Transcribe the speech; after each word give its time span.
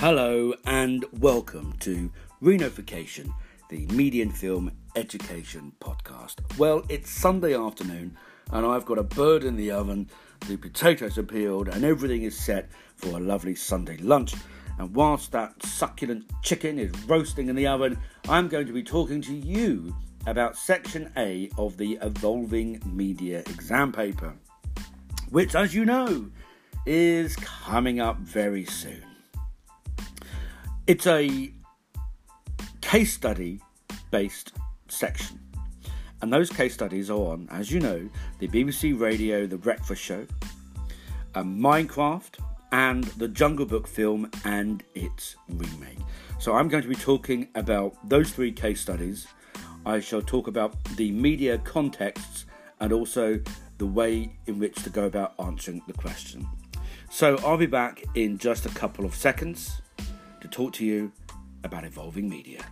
Hello 0.00 0.52
and 0.66 1.06
welcome 1.20 1.72
to 1.80 2.12
Renofication, 2.42 3.32
the 3.70 3.86
Media 3.86 4.24
and 4.24 4.36
Film 4.36 4.70
Education 4.94 5.72
Podcast. 5.80 6.58
Well, 6.58 6.84
it's 6.90 7.10
Sunday 7.10 7.56
afternoon 7.56 8.14
and 8.52 8.66
I've 8.66 8.84
got 8.84 8.98
a 8.98 9.02
bird 9.02 9.42
in 9.42 9.56
the 9.56 9.70
oven, 9.70 10.10
the 10.48 10.58
potatoes 10.58 11.16
are 11.16 11.22
peeled, 11.22 11.68
and 11.68 11.82
everything 11.82 12.24
is 12.24 12.38
set 12.38 12.68
for 12.94 13.16
a 13.16 13.20
lovely 13.20 13.54
Sunday 13.54 13.96
lunch. 13.96 14.34
And 14.78 14.94
whilst 14.94 15.32
that 15.32 15.62
succulent 15.62 16.30
chicken 16.42 16.78
is 16.78 16.92
roasting 17.06 17.48
in 17.48 17.56
the 17.56 17.66
oven, 17.66 17.96
I'm 18.28 18.48
going 18.48 18.66
to 18.66 18.74
be 18.74 18.82
talking 18.82 19.22
to 19.22 19.34
you 19.34 19.96
about 20.26 20.58
Section 20.58 21.10
A 21.16 21.48
of 21.56 21.78
the 21.78 21.98
Evolving 22.02 22.82
Media 22.84 23.38
exam 23.38 23.92
paper, 23.92 24.34
which, 25.30 25.54
as 25.54 25.74
you 25.74 25.86
know, 25.86 26.30
is 26.84 27.34
coming 27.36 27.98
up 27.98 28.18
very 28.18 28.66
soon. 28.66 29.15
It's 30.86 31.08
a 31.08 31.50
case 32.80 33.12
study 33.12 33.60
based 34.12 34.52
section. 34.86 35.40
And 36.22 36.32
those 36.32 36.48
case 36.48 36.74
studies 36.74 37.10
are 37.10 37.32
on, 37.32 37.48
as 37.50 37.72
you 37.72 37.80
know, 37.80 38.08
the 38.38 38.46
BBC 38.46 38.96
Radio 38.96 39.46
The 39.46 39.58
Breakfast 39.58 40.00
Show, 40.00 40.24
um, 41.34 41.58
Minecraft, 41.58 42.38
and 42.70 43.02
the 43.02 43.26
Jungle 43.26 43.66
Book 43.66 43.88
film 43.88 44.30
and 44.44 44.84
its 44.94 45.34
remake. 45.48 45.98
So 46.38 46.54
I'm 46.54 46.68
going 46.68 46.84
to 46.84 46.88
be 46.88 46.94
talking 46.94 47.48
about 47.56 47.96
those 48.08 48.30
three 48.30 48.52
case 48.52 48.80
studies. 48.80 49.26
I 49.84 49.98
shall 49.98 50.22
talk 50.22 50.46
about 50.46 50.76
the 50.94 51.10
media 51.10 51.58
contexts 51.58 52.46
and 52.78 52.92
also 52.92 53.40
the 53.78 53.86
way 53.86 54.36
in 54.46 54.60
which 54.60 54.80
to 54.84 54.90
go 54.90 55.06
about 55.06 55.34
answering 55.40 55.82
the 55.88 55.94
question. 55.94 56.46
So 57.10 57.38
I'll 57.44 57.56
be 57.56 57.66
back 57.66 58.04
in 58.14 58.38
just 58.38 58.66
a 58.66 58.70
couple 58.70 59.04
of 59.04 59.16
seconds 59.16 59.82
to 60.46 60.56
talk 60.56 60.72
to 60.74 60.84
you 60.84 61.12
about 61.64 61.84
evolving 61.84 62.28
media. 62.28 62.64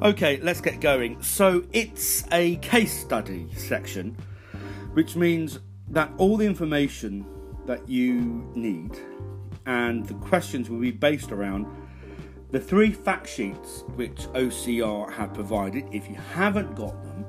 Okay, 0.00 0.38
let's 0.42 0.60
get 0.60 0.80
going. 0.80 1.20
So, 1.22 1.64
it's 1.72 2.24
a 2.30 2.56
case 2.56 2.98
study 2.98 3.48
section, 3.56 4.16
which 4.92 5.16
means 5.16 5.58
that 5.88 6.10
all 6.18 6.36
the 6.36 6.46
information 6.46 7.26
that 7.66 7.88
you 7.88 8.50
need 8.54 8.96
and 9.66 10.06
the 10.06 10.14
questions 10.14 10.70
will 10.70 10.78
be 10.78 10.92
based 10.92 11.32
around 11.32 11.66
the 12.50 12.60
three 12.60 12.92
fact 12.92 13.28
sheets 13.28 13.84
which 13.96 14.26
OCR 14.32 15.12
have 15.12 15.34
provided, 15.34 15.84
if 15.92 16.08
you 16.08 16.16
haven't 16.34 16.74
got 16.74 17.02
them, 17.04 17.26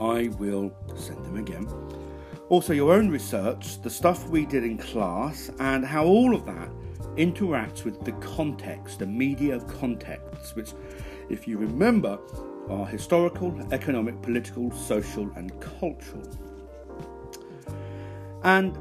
I 0.00 0.28
will 0.38 0.72
send 0.94 1.24
them 1.24 1.36
again. 1.36 1.68
Also, 2.48 2.72
your 2.72 2.92
own 2.92 3.08
research, 3.08 3.80
the 3.82 3.90
stuff 3.90 4.28
we 4.28 4.46
did 4.46 4.62
in 4.62 4.78
class, 4.78 5.50
and 5.58 5.84
how 5.84 6.04
all 6.04 6.34
of 6.34 6.44
that 6.46 6.68
interacts 7.16 7.84
with 7.84 8.04
the 8.04 8.12
context, 8.12 9.00
the 9.00 9.06
media 9.06 9.58
contexts, 9.60 10.54
which, 10.54 10.72
if 11.28 11.48
you 11.48 11.58
remember, 11.58 12.18
are 12.68 12.86
historical, 12.86 13.58
economic, 13.72 14.20
political, 14.22 14.70
social, 14.70 15.30
and 15.34 15.52
cultural. 15.60 16.28
And 18.44 18.76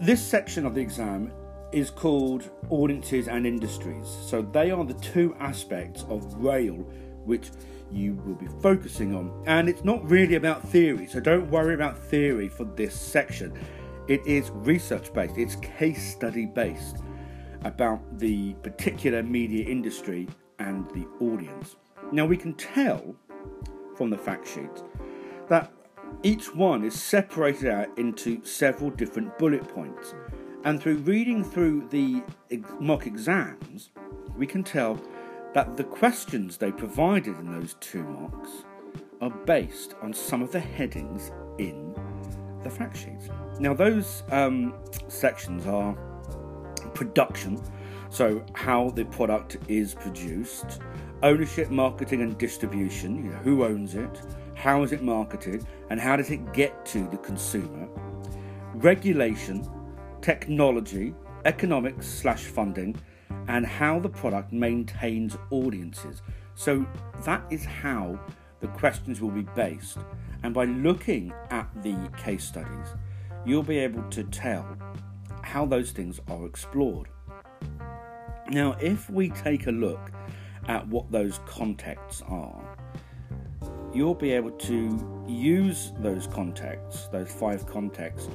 this 0.00 0.22
section 0.22 0.66
of 0.66 0.74
the 0.74 0.80
exam 0.80 1.32
is 1.74 1.90
called 1.90 2.48
audiences 2.70 3.28
and 3.28 3.46
industries. 3.46 4.06
So 4.26 4.42
they 4.42 4.70
are 4.70 4.84
the 4.84 4.94
two 4.94 5.34
aspects 5.40 6.04
of 6.08 6.32
rail 6.34 6.74
which 7.24 7.50
you 7.90 8.14
will 8.24 8.34
be 8.34 8.46
focusing 8.62 9.14
on. 9.14 9.42
And 9.46 9.68
it's 9.68 9.84
not 9.84 10.08
really 10.08 10.36
about 10.36 10.66
theory, 10.68 11.06
so 11.06 11.20
don't 11.20 11.50
worry 11.50 11.74
about 11.74 11.98
theory 11.98 12.48
for 12.48 12.64
this 12.64 12.94
section. 12.94 13.58
It 14.08 14.24
is 14.26 14.50
research 14.50 15.12
based, 15.12 15.36
it's 15.36 15.56
case 15.56 16.12
study 16.12 16.46
based 16.46 16.98
about 17.62 18.18
the 18.18 18.54
particular 18.62 19.22
media 19.22 19.66
industry 19.66 20.28
and 20.58 20.88
the 20.90 21.06
audience. 21.24 21.76
Now 22.12 22.26
we 22.26 22.36
can 22.36 22.54
tell 22.54 23.16
from 23.96 24.10
the 24.10 24.18
fact 24.18 24.46
sheet 24.46 24.82
that 25.48 25.72
each 26.22 26.54
one 26.54 26.84
is 26.84 27.00
separated 27.00 27.70
out 27.70 27.98
into 27.98 28.44
several 28.44 28.90
different 28.90 29.36
bullet 29.38 29.66
points. 29.68 30.14
And 30.64 30.80
through 30.80 30.96
reading 30.98 31.44
through 31.44 31.88
the 31.90 32.22
mock 32.80 33.06
exams, 33.06 33.90
we 34.36 34.46
can 34.46 34.64
tell 34.64 34.98
that 35.52 35.76
the 35.76 35.84
questions 35.84 36.56
they 36.56 36.72
provided 36.72 37.38
in 37.38 37.52
those 37.52 37.76
two 37.80 38.02
mocks 38.02 38.64
are 39.20 39.30
based 39.30 39.94
on 40.02 40.12
some 40.12 40.42
of 40.42 40.50
the 40.50 40.60
headings 40.60 41.30
in 41.58 41.94
the 42.62 42.70
fact 42.70 42.96
sheets. 42.96 43.28
Now, 43.60 43.74
those 43.74 44.22
um, 44.30 44.74
sections 45.08 45.66
are 45.66 45.94
production, 46.94 47.60
so 48.08 48.44
how 48.54 48.90
the 48.90 49.04
product 49.04 49.58
is 49.68 49.94
produced, 49.94 50.80
ownership, 51.22 51.70
marketing, 51.70 52.22
and 52.22 52.38
distribution, 52.38 53.16
you 53.16 53.30
know, 53.30 53.38
who 53.38 53.64
owns 53.64 53.94
it, 53.94 54.22
how 54.54 54.82
is 54.82 54.92
it 54.92 55.02
marketed, 55.02 55.66
and 55.90 56.00
how 56.00 56.16
does 56.16 56.30
it 56.30 56.52
get 56.52 56.84
to 56.86 57.06
the 57.08 57.18
consumer, 57.18 57.86
regulation, 58.74 59.62
technology, 60.24 61.14
economics 61.44 62.08
slash 62.08 62.44
funding, 62.44 62.96
and 63.48 63.66
how 63.66 64.00
the 64.00 64.08
product 64.08 64.54
maintains 64.54 65.36
audiences. 65.50 66.22
So 66.54 66.86
that 67.26 67.44
is 67.50 67.62
how 67.62 68.18
the 68.60 68.68
questions 68.68 69.20
will 69.20 69.32
be 69.32 69.46
based. 69.54 69.98
And 70.42 70.54
by 70.54 70.64
looking 70.64 71.30
at 71.50 71.68
the 71.82 72.10
case 72.16 72.42
studies, 72.42 72.94
you'll 73.44 73.62
be 73.62 73.76
able 73.76 74.02
to 74.04 74.24
tell 74.24 74.66
how 75.42 75.66
those 75.66 75.90
things 75.90 76.20
are 76.28 76.46
explored. 76.46 77.08
Now, 78.48 78.78
if 78.80 79.10
we 79.10 79.28
take 79.28 79.66
a 79.66 79.72
look 79.72 80.10
at 80.68 80.88
what 80.88 81.12
those 81.12 81.38
contexts 81.44 82.22
are, 82.28 82.78
you'll 83.92 84.14
be 84.14 84.32
able 84.32 84.52
to 84.52 85.26
use 85.28 85.92
those 85.98 86.26
contexts, 86.26 87.08
those 87.08 87.30
five 87.30 87.66
contexts, 87.66 88.30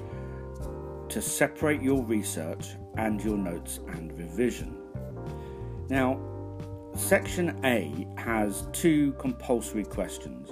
to 1.09 1.21
separate 1.21 1.81
your 1.81 2.03
research 2.03 2.75
and 2.97 3.21
your 3.23 3.37
notes 3.37 3.79
and 3.87 4.17
revision. 4.17 4.77
Now, 5.89 6.19
section 6.95 7.59
A 7.63 8.07
has 8.17 8.67
two 8.73 9.13
compulsory 9.13 9.83
questions, 9.83 10.51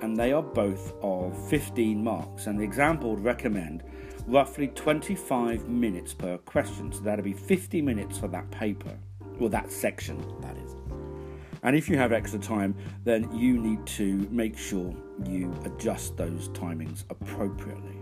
and 0.00 0.16
they 0.16 0.32
are 0.32 0.42
both 0.42 0.94
of 1.02 1.36
15 1.48 2.02
marks, 2.02 2.46
and 2.46 2.58
the 2.58 2.64
exam 2.64 2.96
board 2.96 3.20
recommend 3.20 3.84
roughly 4.26 4.68
25 4.68 5.68
minutes 5.68 6.14
per 6.14 6.38
question, 6.38 6.92
so 6.92 7.00
that'll 7.00 7.24
be 7.24 7.32
50 7.32 7.82
minutes 7.82 8.18
for 8.18 8.28
that 8.28 8.50
paper, 8.50 8.96
or 9.38 9.48
that 9.48 9.70
section, 9.70 10.18
that 10.40 10.56
is. 10.56 10.76
And 11.62 11.76
if 11.76 11.88
you 11.88 11.96
have 11.96 12.12
extra 12.12 12.40
time, 12.40 12.74
then 13.04 13.32
you 13.32 13.56
need 13.56 13.86
to 13.86 14.26
make 14.30 14.58
sure 14.58 14.92
you 15.24 15.54
adjust 15.64 16.16
those 16.16 16.48
timings 16.48 17.04
appropriately. 17.08 18.01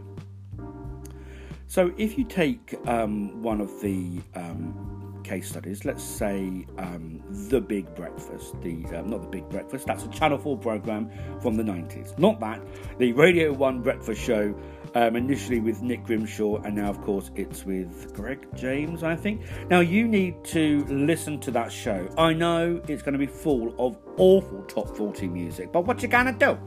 So, 1.70 1.94
if 1.97 2.19
you 2.19 2.25
take 2.25 2.75
um, 2.88 3.41
one 3.42 3.60
of 3.60 3.81
the 3.81 4.20
um, 4.34 5.20
case 5.22 5.50
studies, 5.50 5.84
let's 5.84 6.03
say 6.03 6.66
um, 6.78 7.22
The 7.48 7.60
Big 7.60 7.94
Breakfast, 7.94 8.60
the 8.60 8.84
uh, 8.86 9.03
not 9.03 9.22
The 9.22 9.28
Big 9.28 9.48
Breakfast, 9.48 9.86
that's 9.86 10.03
a 10.03 10.09
Channel 10.09 10.38
4 10.38 10.59
program 10.59 11.09
from 11.41 11.56
the 11.56 11.62
90s. 11.62 12.19
Not 12.19 12.41
that, 12.41 12.60
the 12.98 13.12
Radio 13.12 13.53
1 13.53 13.82
breakfast 13.82 14.20
show, 14.20 14.53
um, 14.97 15.14
initially 15.14 15.60
with 15.60 15.80
Nick 15.80 16.03
Grimshaw, 16.03 16.60
and 16.62 16.75
now, 16.75 16.91
of 16.91 17.00
course, 17.03 17.30
it's 17.36 17.64
with 17.64 18.12
Greg 18.14 18.48
James, 18.56 19.04
I 19.04 19.14
think. 19.14 19.41
Now, 19.69 19.78
you 19.78 20.09
need 20.09 20.42
to 20.47 20.84
listen 20.86 21.39
to 21.39 21.53
that 21.53 21.71
show. 21.71 22.09
I 22.18 22.33
know 22.33 22.83
it's 22.89 23.03
going 23.03 23.12
to 23.12 23.18
be 23.21 23.28
full 23.28 23.77
of 23.78 23.97
awful 24.16 24.65
top 24.65 24.97
40 24.97 25.28
music, 25.28 25.71
but 25.71 25.83
what 25.83 26.03
you 26.03 26.09
gonna 26.09 26.33
do? 26.33 26.59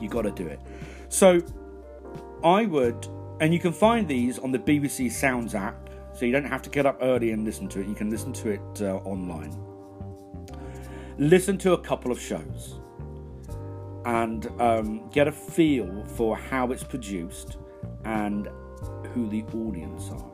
You 0.00 0.08
got 0.08 0.22
to 0.22 0.32
do 0.32 0.48
it. 0.48 0.58
So, 1.08 1.40
I 2.42 2.66
would 2.66 3.08
and 3.40 3.52
you 3.52 3.58
can 3.58 3.72
find 3.72 4.06
these 4.06 4.38
on 4.38 4.52
the 4.52 4.58
BBC 4.58 5.10
Sounds 5.10 5.54
app, 5.54 5.90
so 6.14 6.24
you 6.24 6.32
don't 6.32 6.44
have 6.44 6.62
to 6.62 6.70
get 6.70 6.86
up 6.86 6.98
early 7.02 7.32
and 7.32 7.44
listen 7.44 7.68
to 7.68 7.80
it. 7.80 7.86
You 7.86 7.94
can 7.94 8.10
listen 8.10 8.32
to 8.34 8.50
it 8.50 8.82
uh, 8.82 8.96
online. 9.04 9.56
Listen 11.18 11.58
to 11.58 11.72
a 11.72 11.78
couple 11.78 12.12
of 12.12 12.20
shows 12.20 12.80
and 14.04 14.46
um, 14.60 15.08
get 15.10 15.26
a 15.26 15.32
feel 15.32 16.04
for 16.04 16.36
how 16.36 16.70
it's 16.70 16.84
produced 16.84 17.56
and 18.04 18.48
who 19.12 19.28
the 19.28 19.42
audience 19.56 20.10
are. 20.10 20.30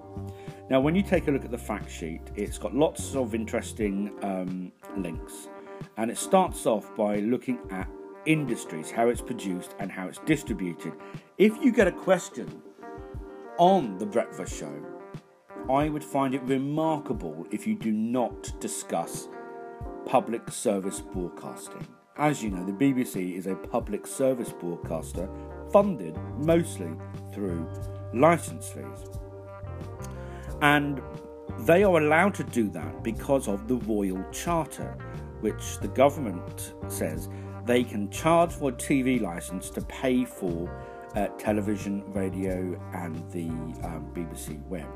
Now, 0.69 0.81
when 0.81 0.95
you 0.95 1.03
take 1.03 1.27
a 1.29 1.31
look 1.31 1.45
at 1.45 1.51
the 1.51 1.59
fact 1.59 1.91
sheet, 1.91 2.23
it's 2.37 2.59
got 2.59 2.75
lots 2.75 3.15
of 3.15 3.35
interesting 3.35 4.13
um, 4.23 4.73
links, 4.97 5.49
and 5.97 6.11
it 6.11 6.19
starts 6.19 6.67
off 6.67 6.95
by 6.97 7.19
looking 7.21 7.59
at 7.71 7.89
industries, 8.27 8.91
how 8.91 9.09
it's 9.09 9.21
produced, 9.21 9.75
and 9.79 9.91
how 9.91 10.07
it's 10.07 10.19
distributed. 10.19 10.93
If 11.39 11.57
you 11.63 11.73
get 11.73 11.89
a 11.89 11.93
question 11.93 12.63
on 13.61 13.99
The 13.99 14.07
Breakfast 14.07 14.59
Show, 14.59 14.75
I 15.71 15.91
would 15.91 16.03
find 16.03 16.35
it 16.35 16.41
remarkable 16.45 17.47
if 17.51 17.67
you 17.67 17.75
do 17.75 17.93
not 17.93 18.59
discuss 18.59 19.29
public 20.07 20.51
service 20.51 21.03
broadcasting. 21.03 21.87
as 22.17 22.43
you 22.43 22.49
know, 22.51 22.65
the 22.65 22.73
BBC 22.73 23.37
is 23.37 23.47
a 23.47 23.55
public 23.55 24.07
service 24.07 24.51
broadcaster 24.51 25.29
funded 25.71 26.19
mostly 26.39 26.91
through 27.35 27.69
license 28.15 28.71
fees. 28.71 29.11
And 30.63 31.03
they 31.61 31.85
are 31.85 31.99
allowed 31.99 32.35
to 32.37 32.45
do 32.45 32.71
that 32.71 33.05
because 33.05 33.47
of 33.47 33.69
the 33.69 33.77
Royal 33.77 34.25
Charter, 34.33 34.97
which 35.41 35.79
the 35.81 35.89
government 35.89 36.73
says 36.89 37.29
they 37.67 37.85
can 37.85 38.11
charge 38.11 38.53
for 38.53 38.71
a 38.71 38.73
TV 38.73 39.21
license 39.21 39.69
to 39.71 39.83
pay 39.83 40.25
for 40.25 40.69
television, 41.39 42.05
radio, 42.13 42.81
and 42.95 43.17
the 43.33 43.49
um, 43.87 44.11
BBC 44.15 44.63
web. 44.67 44.89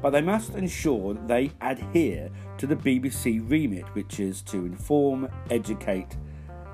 But 0.00 0.10
they 0.10 0.20
must 0.20 0.54
ensure 0.54 1.14
that 1.14 1.28
they 1.28 1.52
adhere 1.60 2.28
to 2.58 2.66
the 2.66 2.76
BBC 2.76 3.48
remit, 3.48 3.84
which 3.94 4.18
is 4.18 4.42
to 4.42 4.58
inform, 4.58 5.28
educate, 5.50 6.16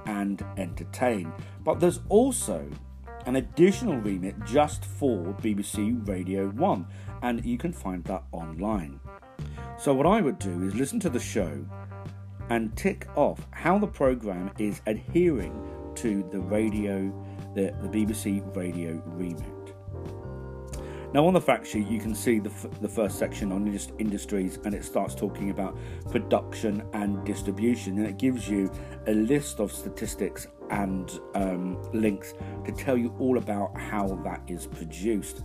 and 0.06 0.42
entertain. 0.56 1.32
But 1.62 1.78
there's 1.80 2.00
also 2.08 2.66
an 3.26 3.36
additional 3.36 3.98
remit 3.98 4.34
just 4.46 4.84
for 4.86 5.34
BBC 5.42 6.08
Radio 6.08 6.48
1, 6.48 6.86
and 7.22 7.44
you 7.44 7.58
can 7.58 7.72
find 7.72 8.02
that 8.04 8.22
online. 8.32 8.98
So, 9.78 9.92
what 9.92 10.06
I 10.06 10.22
would 10.22 10.38
do 10.38 10.62
is 10.62 10.74
listen 10.74 10.98
to 11.00 11.10
the 11.10 11.20
show 11.20 11.64
and 12.50 12.74
tick 12.76 13.06
off 13.14 13.46
how 13.50 13.78
the 13.78 13.86
programme 13.86 14.50
is 14.58 14.80
adhering 14.86 15.54
to 15.96 16.26
the 16.32 16.40
radio, 16.40 17.12
the, 17.54 17.74
the 17.82 17.88
BBC 17.88 18.54
radio 18.56 19.02
remit. 19.06 19.58
Now, 21.14 21.26
on 21.26 21.32
the 21.32 21.40
fact 21.40 21.66
sheet, 21.66 21.88
you 21.88 21.98
can 21.98 22.14
see 22.14 22.38
the, 22.38 22.50
f- 22.50 22.66
the 22.82 22.88
first 22.88 23.18
section 23.18 23.50
on 23.50 23.70
just 23.72 23.92
industries, 23.98 24.58
and 24.64 24.74
it 24.74 24.84
starts 24.84 25.14
talking 25.14 25.48
about 25.48 25.78
production 26.10 26.82
and 26.92 27.24
distribution, 27.24 27.96
and 27.96 28.06
it 28.06 28.18
gives 28.18 28.46
you 28.46 28.70
a 29.06 29.14
list 29.14 29.58
of 29.58 29.72
statistics 29.72 30.48
and 30.70 31.18
um, 31.34 31.80
links 31.94 32.34
to 32.66 32.72
tell 32.72 32.98
you 32.98 33.14
all 33.18 33.38
about 33.38 33.74
how 33.74 34.20
that 34.22 34.42
is 34.48 34.66
produced. 34.66 35.44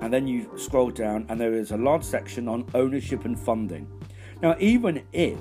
And 0.00 0.10
then 0.10 0.26
you 0.26 0.50
scroll 0.56 0.90
down, 0.90 1.26
and 1.28 1.38
there 1.38 1.52
is 1.52 1.72
a 1.72 1.76
large 1.76 2.02
section 2.02 2.48
on 2.48 2.66
ownership 2.74 3.26
and 3.26 3.38
funding. 3.38 3.86
Now, 4.40 4.56
even 4.58 5.02
if 5.12 5.38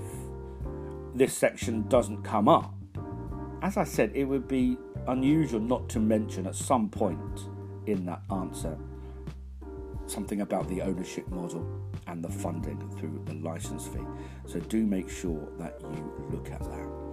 this 1.16 1.34
section 1.34 1.88
doesn't 1.88 2.24
come 2.24 2.50
up, 2.50 2.74
as 3.62 3.78
I 3.78 3.86
said, 3.86 4.12
it 4.14 4.26
would 4.26 4.46
be 4.50 4.78
unusual 5.08 5.60
not 5.60 5.90
to 5.90 6.00
mention 6.00 6.48
at 6.48 6.56
some 6.56 6.90
point 6.90 7.48
in 7.86 8.06
that 8.06 8.22
answer 8.32 8.78
something 10.08 10.42
about 10.42 10.68
the 10.68 10.82
ownership 10.82 11.28
model 11.30 11.66
and 12.08 12.24
the 12.24 12.30
funding 12.30 12.78
through 12.98 13.22
the 13.26 13.34
license 13.36 13.88
fee. 13.88 14.06
So 14.46 14.60
do 14.60 14.86
make 14.86 15.10
sure 15.10 15.48
that 15.58 15.80
you 15.82 16.28
look 16.30 16.52
at 16.52 16.62
that. 16.62 17.04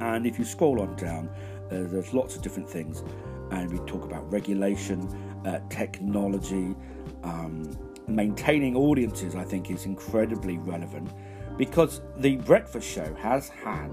And 0.00 0.26
if 0.26 0.38
you 0.38 0.44
scroll 0.44 0.80
on 0.80 0.96
down, 0.96 1.28
uh, 1.28 1.88
there's 1.90 2.12
lots 2.12 2.36
of 2.36 2.42
different 2.42 2.68
things, 2.68 3.02
and 3.50 3.70
we 3.70 3.78
talk 3.86 4.04
about 4.04 4.30
regulation, 4.32 5.08
uh, 5.44 5.60
technology, 5.68 6.74
um, 7.22 7.76
maintaining 8.08 8.76
audiences. 8.76 9.34
I 9.34 9.44
think 9.44 9.70
is 9.70 9.86
incredibly 9.86 10.58
relevant 10.58 11.10
because 11.56 12.00
the 12.16 12.36
breakfast 12.36 12.88
show 12.88 13.14
has 13.14 13.48
had, 13.48 13.90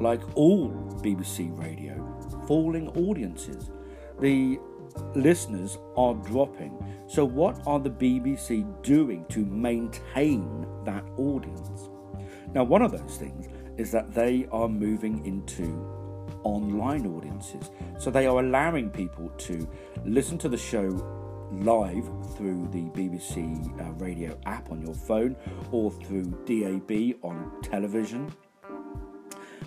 like 0.00 0.22
all 0.36 0.70
BBC 1.02 1.56
radio, 1.58 1.94
falling 2.46 2.88
audiences. 2.90 3.70
The 4.20 4.58
listeners 5.14 5.78
are 5.96 6.14
dropping. 6.14 6.78
So, 7.06 7.24
what 7.24 7.60
are 7.66 7.80
the 7.80 7.90
BBC 7.90 8.82
doing 8.82 9.24
to 9.30 9.44
maintain 9.44 10.66
that 10.84 11.04
audience? 11.16 11.88
Now, 12.52 12.64
one 12.64 12.82
of 12.82 12.92
those 12.92 13.16
things 13.16 13.48
is 13.76 13.90
that 13.92 14.12
they 14.14 14.46
are 14.52 14.68
moving 14.68 15.24
into 15.26 15.64
online 16.44 17.06
audiences. 17.06 17.70
So, 17.98 18.10
they 18.10 18.26
are 18.26 18.38
allowing 18.40 18.90
people 18.90 19.28
to 19.28 19.68
listen 20.04 20.38
to 20.38 20.48
the 20.48 20.58
show 20.58 20.88
live 21.52 22.04
through 22.36 22.68
the 22.72 22.84
BBC 22.90 23.80
uh, 23.80 23.92
radio 23.92 24.36
app 24.46 24.70
on 24.70 24.82
your 24.82 24.94
phone 24.94 25.36
or 25.70 25.90
through 25.90 26.24
DAB 26.46 27.16
on 27.22 27.52
television. 27.62 28.32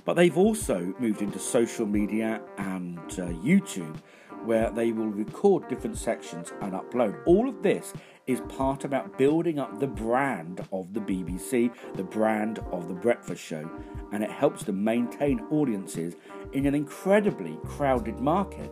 But 0.07 0.15
they've 0.15 0.38
also 0.38 0.95
moved 1.00 1.21
into 1.21 1.38
social 1.38 1.86
media 1.86 2.39
and 2.57 2.98
uh, 2.98 3.27
YouTube 3.44 3.98
where 4.45 4.71
they 4.71 4.94
will 4.94 5.07
record 5.09 5.68
different 5.68 5.98
sections 5.98 6.54
and 6.62 6.71
upload. 6.71 7.21
All 7.25 7.50
of 7.50 7.62
this 7.62 7.92
is 8.25 8.39
part 8.48 8.86
about 8.86 9.18
building 9.18 9.59
up 9.59 9.81
the 9.81 9.88
brand 9.88 10.65
of 10.71 10.94
the 10.94 11.01
BBC, 11.01 11.74
the 11.95 12.06
brand 12.06 12.59
of 12.71 12.88
the 12.88 12.94
breakfast 12.94 13.44
show, 13.44 13.69
and 14.13 14.24
it 14.24 14.31
helps 14.31 14.63
to 14.63 14.71
maintain 14.71 15.42
audiences 15.51 16.15
in 16.54 16.65
an 16.65 16.74
incredibly 16.74 17.57
crowded 17.65 18.18
market 18.21 18.71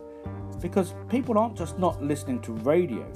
because 0.62 0.94
people 1.10 1.36
aren't 1.36 1.58
just 1.58 1.78
not 1.78 2.02
listening 2.02 2.40
to 2.40 2.52
radio. 2.52 3.06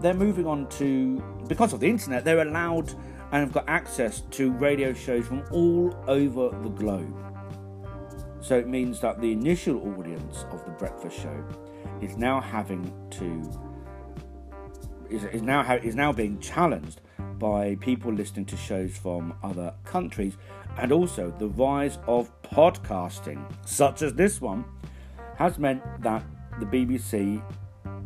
They're 0.00 0.14
moving 0.14 0.46
on 0.46 0.66
to 0.70 1.22
because 1.46 1.74
of 1.74 1.80
the 1.80 1.90
internet, 1.90 2.24
they're 2.24 2.40
allowed 2.40 2.94
and 3.32 3.40
have 3.42 3.52
got 3.52 3.68
access 3.68 4.22
to 4.32 4.52
radio 4.52 4.92
shows 4.92 5.26
from 5.26 5.42
all 5.50 5.94
over 6.06 6.50
the 6.62 6.68
globe. 6.70 7.14
So 8.40 8.56
it 8.56 8.68
means 8.68 9.00
that 9.00 9.20
the 9.20 9.32
initial 9.32 9.78
audience 9.96 10.44
of 10.50 10.64
the 10.64 10.70
breakfast 10.72 11.20
show 11.20 11.44
is 12.00 12.16
now 12.16 12.40
having 12.40 12.92
to 13.10 13.42
is, 15.10 15.24
is 15.24 15.42
now 15.42 15.62
ha- 15.62 15.80
is 15.82 15.94
now 15.94 16.12
being 16.12 16.38
challenged 16.40 17.00
by 17.38 17.76
people 17.80 18.12
listening 18.12 18.46
to 18.46 18.56
shows 18.56 18.96
from 18.96 19.34
other 19.42 19.72
countries 19.84 20.36
and 20.78 20.92
also 20.92 21.34
the 21.38 21.48
rise 21.48 21.98
of 22.06 22.30
podcasting 22.42 23.44
such 23.66 24.02
as 24.02 24.14
this 24.14 24.40
one 24.40 24.64
has 25.36 25.58
meant 25.58 25.82
that 26.02 26.24
the 26.60 26.66
BBC 26.66 27.42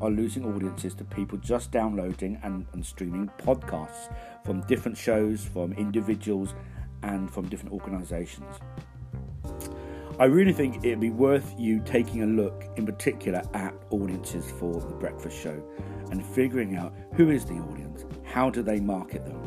are 0.00 0.11
losing 0.11 0.44
audiences 0.44 0.94
to 0.94 1.05
people 1.05 1.38
just 1.38 1.70
downloading 1.70 2.38
and, 2.43 2.67
and 2.73 2.85
streaming 2.85 3.31
podcasts 3.38 4.14
from 4.44 4.61
different 4.62 4.97
shows 4.97 5.44
from 5.44 5.73
individuals 5.75 6.55
and 7.02 7.31
from 7.31 7.49
different 7.49 7.73
organizations 7.73 8.56
I 10.20 10.25
really 10.25 10.52
think 10.52 10.85
it'd 10.85 11.00
be 11.00 11.08
worth 11.08 11.55
you 11.58 11.81
taking 11.81 12.23
a 12.23 12.26
look 12.26 12.64
in 12.76 12.85
particular 12.85 13.41
at 13.55 13.75
audiences 13.88 14.50
for 14.50 14.79
the 14.79 14.94
breakfast 14.94 15.41
show 15.41 15.62
and 16.11 16.23
figuring 16.23 16.76
out 16.76 16.94
who 17.14 17.31
is 17.31 17.47
the 17.47 17.55
audience, 17.55 18.05
how 18.23 18.50
do 18.50 18.62
they 18.62 18.81
market 18.81 19.25
them. 19.25 19.41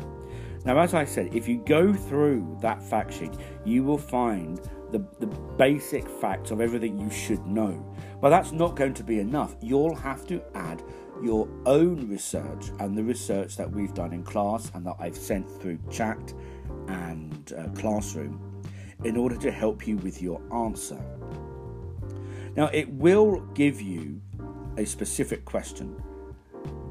Now, 0.64 0.76
as 0.80 0.92
I 0.92 1.04
said, 1.04 1.32
if 1.32 1.46
you 1.46 1.58
go 1.64 1.92
through 1.92 2.58
that 2.60 2.82
fact 2.82 3.12
sheet, 3.12 3.30
you 3.64 3.84
will 3.84 3.98
find 3.98 4.60
the, 4.94 5.04
the 5.18 5.26
basic 5.58 6.08
facts 6.08 6.52
of 6.52 6.60
everything 6.60 6.96
you 6.96 7.10
should 7.10 7.44
know. 7.44 7.84
But 8.20 8.30
that's 8.30 8.52
not 8.52 8.76
going 8.76 8.94
to 8.94 9.02
be 9.02 9.18
enough. 9.18 9.56
You'll 9.60 9.96
have 9.96 10.24
to 10.28 10.40
add 10.54 10.84
your 11.20 11.48
own 11.66 12.08
research 12.08 12.70
and 12.78 12.96
the 12.96 13.02
research 13.02 13.56
that 13.56 13.68
we've 13.68 13.92
done 13.92 14.12
in 14.12 14.22
class 14.22 14.70
and 14.74 14.86
that 14.86 14.94
I've 15.00 15.16
sent 15.16 15.50
through 15.60 15.80
chat 15.90 16.32
and 16.86 17.52
uh, 17.58 17.68
classroom 17.70 18.62
in 19.02 19.16
order 19.16 19.36
to 19.36 19.50
help 19.50 19.88
you 19.88 19.96
with 19.96 20.22
your 20.22 20.40
answer. 20.54 21.02
Now, 22.56 22.66
it 22.66 22.88
will 22.88 23.40
give 23.54 23.80
you 23.80 24.20
a 24.76 24.84
specific 24.84 25.44
question, 25.44 26.00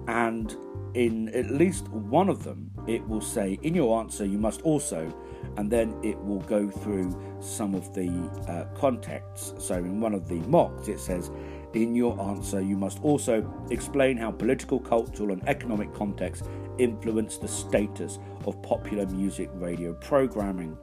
and 0.07 0.53
in 0.93 1.29
at 1.29 1.51
least 1.51 1.87
one 1.87 2.27
of 2.27 2.43
them, 2.43 2.69
it 2.85 3.07
will 3.07 3.21
say, 3.21 3.59
in 3.61 3.73
your 3.73 3.97
answer, 3.99 4.25
you 4.25 4.37
must 4.37 4.61
also, 4.63 5.09
and 5.57 5.69
then 5.69 5.95
it 6.03 6.17
will 6.23 6.41
go 6.41 6.69
through 6.69 7.37
some 7.39 7.75
of 7.75 7.93
the 7.93 8.09
uh, 8.47 8.65
contexts. 8.77 9.53
So, 9.57 9.75
in 9.75 9.99
one 9.99 10.13
of 10.13 10.27
the 10.27 10.39
mocks, 10.47 10.87
it 10.87 10.99
says, 10.99 11.31
in 11.73 11.95
your 11.95 12.19
answer, 12.21 12.61
you 12.61 12.77
must 12.77 13.01
also 13.03 13.51
explain 13.71 14.17
how 14.17 14.31
political, 14.31 14.79
cultural, 14.79 15.31
and 15.31 15.47
economic 15.47 15.93
context 15.93 16.45
influence 16.77 17.37
the 17.37 17.47
status 17.47 18.19
of 18.45 18.61
popular 18.61 19.05
music 19.07 19.49
radio 19.53 19.93
programming. 19.93 20.77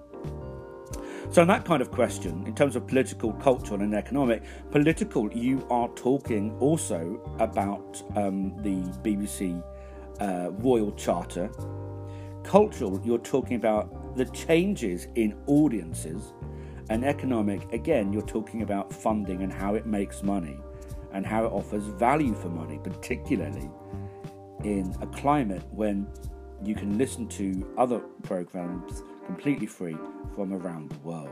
So, 1.31 1.43
in 1.43 1.49
that 1.49 1.65
kind 1.65 1.81
of 1.81 1.93
question, 1.93 2.45
in 2.47 2.55
terms 2.55 2.75
of 2.75 2.89
political, 2.89 3.33
cultural, 3.35 3.83
and 3.83 3.95
economic, 3.95 4.43
political, 4.73 5.33
you 5.33 5.65
are 5.71 5.89
talking 5.91 6.57
also 6.59 7.21
about 7.39 8.03
um, 8.17 8.57
the 8.63 8.83
BBC 9.03 9.63
uh, 10.21 10.51
Royal 10.51 10.93
Charter. 10.93 11.49
Cultural, 12.43 13.01
you're 13.05 13.19
talking 13.19 13.57
about 13.57 14.00
the 14.21 14.27
changes 14.33 15.09
in 15.15 15.35
audiences. 15.47 16.35
And 16.91 17.07
economic, 17.07 17.73
again, 17.73 18.13
you're 18.13 18.21
talking 18.21 18.61
about 18.61 18.93
funding 18.93 19.43
and 19.43 19.51
how 19.51 19.77
it 19.77 19.87
makes 19.87 20.23
money 20.23 20.59
and 21.13 21.25
how 21.25 21.47
it 21.47 21.53
offers 21.53 21.87
value 21.87 22.35
for 22.35 22.51
money, 22.51 22.79
particularly 22.85 23.71
in 24.63 24.95
a 25.01 25.07
climate 25.07 25.63
when 25.71 26.07
you 26.63 26.75
can 26.75 26.99
listen 26.99 27.29
to 27.29 27.67
other 27.79 28.01
programs 28.23 29.03
completely 29.25 29.67
free 29.67 29.97
from 30.35 30.53
around 30.53 30.91
the 30.91 30.99
world. 30.99 31.31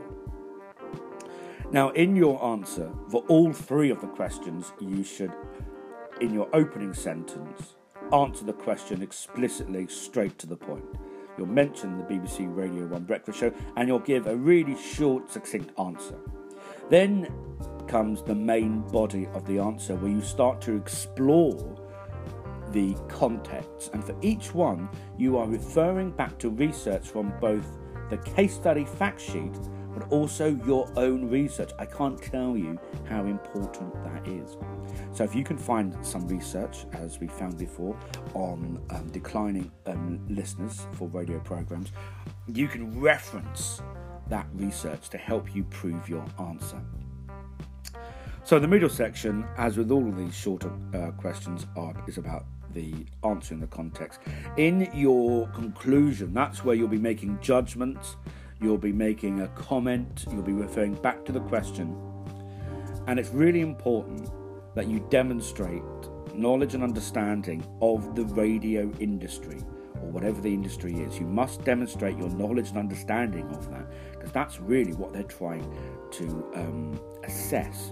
Now, 1.71 1.89
in 1.89 2.15
your 2.15 2.43
answer 2.43 2.91
for 3.11 3.23
all 3.27 3.53
three 3.53 3.91
of 3.91 4.01
the 4.01 4.07
questions, 4.07 4.73
you 4.79 5.03
should, 5.03 5.31
in 6.21 6.33
your 6.33 6.49
opening 6.53 6.95
sentence, 6.95 7.75
answer 8.11 8.45
the 8.45 8.53
question 8.53 9.03
explicitly 9.03 9.85
straight 9.85 10.39
to 10.39 10.47
the 10.47 10.57
point. 10.57 10.85
You'll 11.39 11.47
mention 11.47 11.97
the 11.97 12.03
BBC 12.03 12.53
Radio 12.53 12.85
1 12.87 13.03
breakfast 13.03 13.39
show 13.39 13.51
and 13.77 13.87
you'll 13.87 13.99
give 13.99 14.27
a 14.27 14.35
really 14.35 14.75
short, 14.75 15.31
succinct 15.31 15.71
answer. 15.79 16.19
Then 16.89 17.31
comes 17.87 18.21
the 18.21 18.35
main 18.35 18.81
body 18.89 19.27
of 19.33 19.47
the 19.47 19.57
answer 19.57 19.95
where 19.95 20.11
you 20.11 20.21
start 20.21 20.59
to 20.61 20.75
explore 20.75 21.77
the 22.71 22.93
context. 23.07 23.91
And 23.93 24.03
for 24.03 24.15
each 24.21 24.53
one, 24.53 24.89
you 25.17 25.37
are 25.37 25.47
referring 25.47 26.11
back 26.11 26.37
to 26.39 26.49
research 26.49 27.07
from 27.07 27.33
both 27.39 27.65
the 28.09 28.17
case 28.17 28.53
study 28.53 28.83
fact 28.83 29.21
sheet 29.21 29.55
but 29.99 30.11
also 30.11 30.55
your 30.65 30.89
own 30.95 31.29
research. 31.29 31.71
I 31.77 31.85
can't 31.85 32.21
tell 32.21 32.55
you 32.55 32.79
how 33.07 33.25
important 33.25 33.93
that 34.03 34.27
is. 34.27 34.57
So, 35.11 35.23
if 35.23 35.35
you 35.35 35.43
can 35.43 35.57
find 35.57 35.95
some 36.05 36.27
research, 36.27 36.85
as 36.93 37.19
we 37.19 37.27
found 37.27 37.57
before, 37.57 37.97
on 38.33 38.81
um, 38.91 39.09
declining 39.09 39.71
um, 39.85 40.25
listeners 40.29 40.87
for 40.93 41.07
radio 41.09 41.39
programs, 41.39 41.91
you 42.47 42.67
can 42.67 42.99
reference 42.99 43.81
that 44.29 44.47
research 44.53 45.09
to 45.09 45.17
help 45.17 45.53
you 45.55 45.63
prove 45.65 46.07
your 46.07 46.25
answer. 46.39 46.81
So, 48.43 48.57
the 48.59 48.67
middle 48.67 48.89
section, 48.89 49.45
as 49.57 49.77
with 49.77 49.91
all 49.91 50.07
of 50.07 50.17
these 50.17 50.35
shorter 50.35 50.71
uh, 50.93 51.11
questions, 51.11 51.67
are, 51.75 51.93
is 52.07 52.17
about 52.17 52.45
the 52.73 52.93
answer 53.23 53.53
in 53.53 53.59
the 53.59 53.67
context. 53.67 54.19
In 54.57 54.89
your 54.93 55.47
conclusion, 55.47 56.33
that's 56.33 56.63
where 56.63 56.75
you'll 56.75 56.87
be 56.87 56.97
making 56.97 57.39
judgments, 57.41 58.15
you'll 58.61 58.77
be 58.77 58.91
making 58.91 59.41
a 59.41 59.47
comment, 59.49 60.25
you'll 60.31 60.41
be 60.41 60.53
referring 60.53 60.95
back 60.95 61.25
to 61.25 61.31
the 61.31 61.41
question. 61.41 61.95
And 63.07 63.19
it's 63.19 63.29
really 63.29 63.61
important 63.61 64.29
that 64.75 64.87
you 64.87 65.05
demonstrate 65.09 65.83
knowledge 66.35 66.73
and 66.73 66.83
understanding 66.83 67.65
of 67.81 68.15
the 68.15 68.25
radio 68.25 68.91
industry 68.99 69.59
or 70.01 70.09
whatever 70.09 70.39
the 70.41 70.53
industry 70.53 70.93
is. 70.93 71.19
You 71.19 71.25
must 71.25 71.63
demonstrate 71.65 72.17
your 72.17 72.29
knowledge 72.29 72.69
and 72.69 72.77
understanding 72.77 73.49
of 73.49 73.69
that 73.71 73.85
because 74.11 74.31
that's 74.31 74.59
really 74.59 74.93
what 74.93 75.13
they're 75.13 75.23
trying 75.23 75.73
to 76.11 76.51
um, 76.55 76.99
assess. 77.23 77.91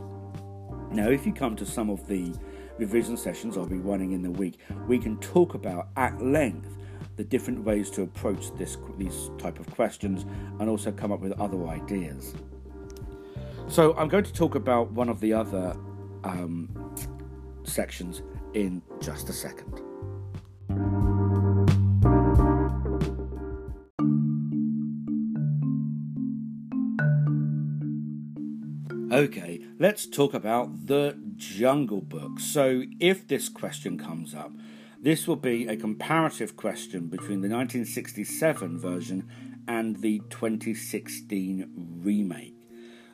Now, 0.92 1.10
if 1.10 1.26
you 1.26 1.34
come 1.34 1.56
to 1.58 1.66
some 1.66 1.90
of 1.90 2.08
the 2.08 2.34
revision 2.78 3.18
sessions 3.18 3.58
I'll 3.58 3.66
be 3.66 3.78
running 3.78 4.12
in 4.12 4.22
the 4.22 4.32
week, 4.32 4.60
we 4.88 5.00
can 5.00 5.18
talk 5.18 5.54
about 5.54 5.90
at 5.98 6.22
length 6.22 6.78
the 7.18 7.24
different 7.24 7.64
ways 7.64 7.90
to 7.90 8.04
approach 8.04 8.56
this, 8.56 8.78
these 8.98 9.30
type 9.38 9.60
of 9.60 9.70
questions 9.72 10.26
and 10.60 10.70
also 10.70 10.92
come 10.92 11.12
up 11.12 11.20
with 11.20 11.34
other 11.34 11.68
ideas. 11.68 12.34
So 13.68 13.96
I'm 13.98 14.08
going 14.08 14.24
to 14.24 14.34
talk 14.34 14.56
about 14.56 14.92
one 14.92 15.10
of 15.10 15.20
the 15.20 15.34
other 15.34 15.76
um, 16.24 16.70
sections 17.64 18.22
in 18.54 18.82
just 19.02 19.30
a 19.30 19.34
second. 19.34 19.82
Okay, 29.12 29.62
let's 29.80 30.06
talk 30.06 30.34
about 30.34 30.88
the 30.88 31.18
Jungle 31.36 32.02
Book. 32.02 32.40
So, 32.40 32.84
if 33.00 33.28
this 33.28 33.50
question 33.50 33.98
comes 33.98 34.36
up, 34.36 34.52
this 35.00 35.28
will 35.28 35.36
be 35.36 35.68
a 35.68 35.78
comparative 35.78 36.56
question 36.58 37.08
between 37.08 37.42
the 37.42 37.50
1967 37.50 38.80
version 38.80 39.28
and 39.68 39.98
the 39.98 40.20
2016 40.30 41.70
remake. 42.04 42.56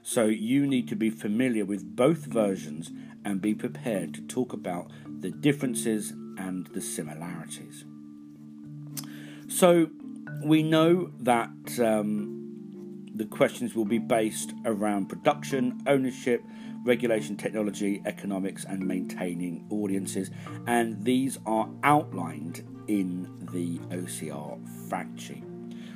So 0.02 0.26
you 0.26 0.68
need 0.68 0.88
to 0.90 0.96
be 0.96 1.10
familiar 1.10 1.66
with 1.66 1.96
both 1.96 2.26
versions 2.26 2.92
and 3.24 3.42
be 3.42 3.54
prepared 3.54 4.14
to 4.16 4.22
talk 4.22 4.54
about 4.54 4.92
the 5.06 5.32
differences 5.32 6.12
and 6.38 6.68
the 6.68 6.82
similarities. 6.82 7.86
So 9.48 9.90
we 10.44 10.64
know 10.64 11.12
that 11.20 11.50
um, 11.80 12.43
the 13.16 13.26
questions 13.26 13.76
will 13.76 13.86
be 13.86 14.00
based 14.00 14.54
around 14.66 15.08
production, 15.08 15.82
ownership, 15.88 16.44
regulation, 16.84 17.38
technology, 17.38 18.02
economics, 18.06 18.66
and 18.66 18.86
maintaining 18.86 19.66
audiences. 19.70 20.32
And 20.68 21.04
these 21.04 21.38
are 21.46 21.70
outlined 21.84 22.64
in 22.88 23.48
the 23.52 23.78
OCR 23.96 24.60
fact 24.90 25.20
sheet. 25.20 25.44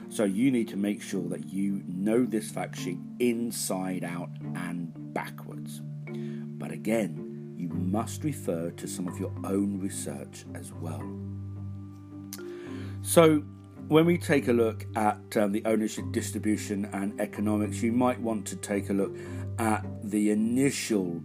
So 0.10 0.24
you 0.24 0.52
need 0.52 0.68
to 0.70 0.78
make 0.78 1.02
sure 1.02 1.28
that 1.30 1.52
you 1.52 1.84
know 1.88 2.26
this 2.26 2.50
fact 2.50 2.80
sheet 2.80 3.00
inside 3.20 4.04
out 4.04 4.30
and 4.56 4.92
backwards. 5.14 5.82
But 6.06 6.72
again, 6.72 7.56
you 7.58 7.68
must 7.70 8.24
refer 8.24 8.72
to 8.72 8.88
some 8.88 9.08
of 9.08 9.20
your 9.20 9.34
own 9.44 9.80
research 9.80 10.46
as 10.54 10.72
well. 10.72 11.04
So, 13.02 13.44
when 13.88 14.06
we 14.06 14.18
take 14.18 14.50
a 14.50 14.54
look 14.54 14.86
at 14.96 15.38
um, 15.38 15.54
the 15.54 15.64
ownership 15.66 16.06
distribution 16.12 16.86
and 16.92 17.20
economics, 17.22 17.82
you 17.82 17.94
might 17.94 18.20
want 18.20 18.46
to 18.48 18.58
take 18.58 18.90
a 18.90 18.94
look 18.94 19.16
at 19.60 19.86
the 20.04 20.32
initial 20.32 21.22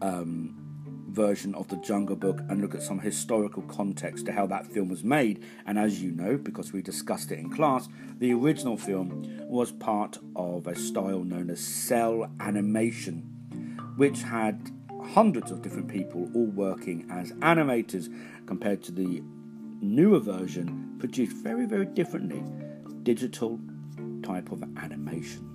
um, 0.00 0.54
version 1.08 1.54
of 1.56 1.66
the 1.68 1.76
Jungle 1.78 2.14
Book 2.14 2.38
and 2.48 2.60
look 2.60 2.74
at 2.74 2.82
some 2.82 3.00
historical 3.00 3.62
context 3.62 4.26
to 4.26 4.32
how 4.32 4.46
that 4.46 4.66
film 4.66 4.88
was 4.88 5.02
made. 5.02 5.44
And 5.66 5.76
as 5.76 6.00
you 6.00 6.12
know, 6.12 6.36
because 6.36 6.72
we 6.72 6.82
discussed 6.82 7.32
it 7.32 7.38
in 7.40 7.50
class, 7.50 7.88
the 8.18 8.32
original 8.32 8.76
film 8.76 9.28
was 9.48 9.72
part 9.72 10.18
of 10.36 10.68
a 10.68 10.76
style 10.76 11.24
known 11.24 11.50
as 11.50 11.58
cel 11.58 12.30
animation, 12.38 13.22
which 13.96 14.22
had 14.22 14.70
hundreds 15.02 15.50
of 15.50 15.62
different 15.62 15.88
people 15.88 16.30
all 16.32 16.46
working 16.46 17.08
as 17.10 17.32
animators 17.32 18.08
compared 18.46 18.84
to 18.84 18.92
the 18.92 19.20
newer 19.80 20.20
version 20.20 20.96
produced 20.98 21.36
very, 21.36 21.66
very 21.66 21.86
differently 21.86 22.42
digital 23.02 23.60
type 24.22 24.50
of 24.50 24.62
animation. 24.78 25.50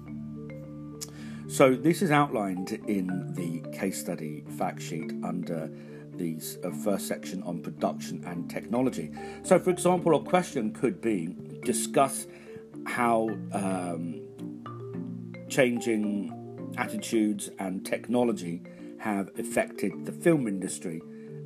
So 1.47 1.75
this 1.75 2.03
is 2.03 2.11
outlined 2.11 2.71
in 2.87 3.33
the 3.33 3.67
case 3.75 3.99
study 3.99 4.43
fact 4.57 4.81
sheet 4.81 5.11
under 5.23 5.71
the 6.13 6.39
uh, 6.63 6.69
first 6.69 7.07
section 7.07 7.41
on 7.43 7.61
production 7.61 8.23
and 8.25 8.47
technology. 8.49 9.11
So, 9.41 9.57
for 9.57 9.71
example, 9.71 10.15
a 10.15 10.23
question 10.23 10.71
could 10.73 11.01
be 11.01 11.35
discuss 11.63 12.27
how 12.85 13.29
um, 13.53 14.21
changing 15.49 16.73
attitudes 16.77 17.49
and 17.57 17.85
technology 17.85 18.61
have 18.99 19.31
affected 19.39 20.05
the 20.05 20.11
film 20.11 20.47
industry, 20.47 21.01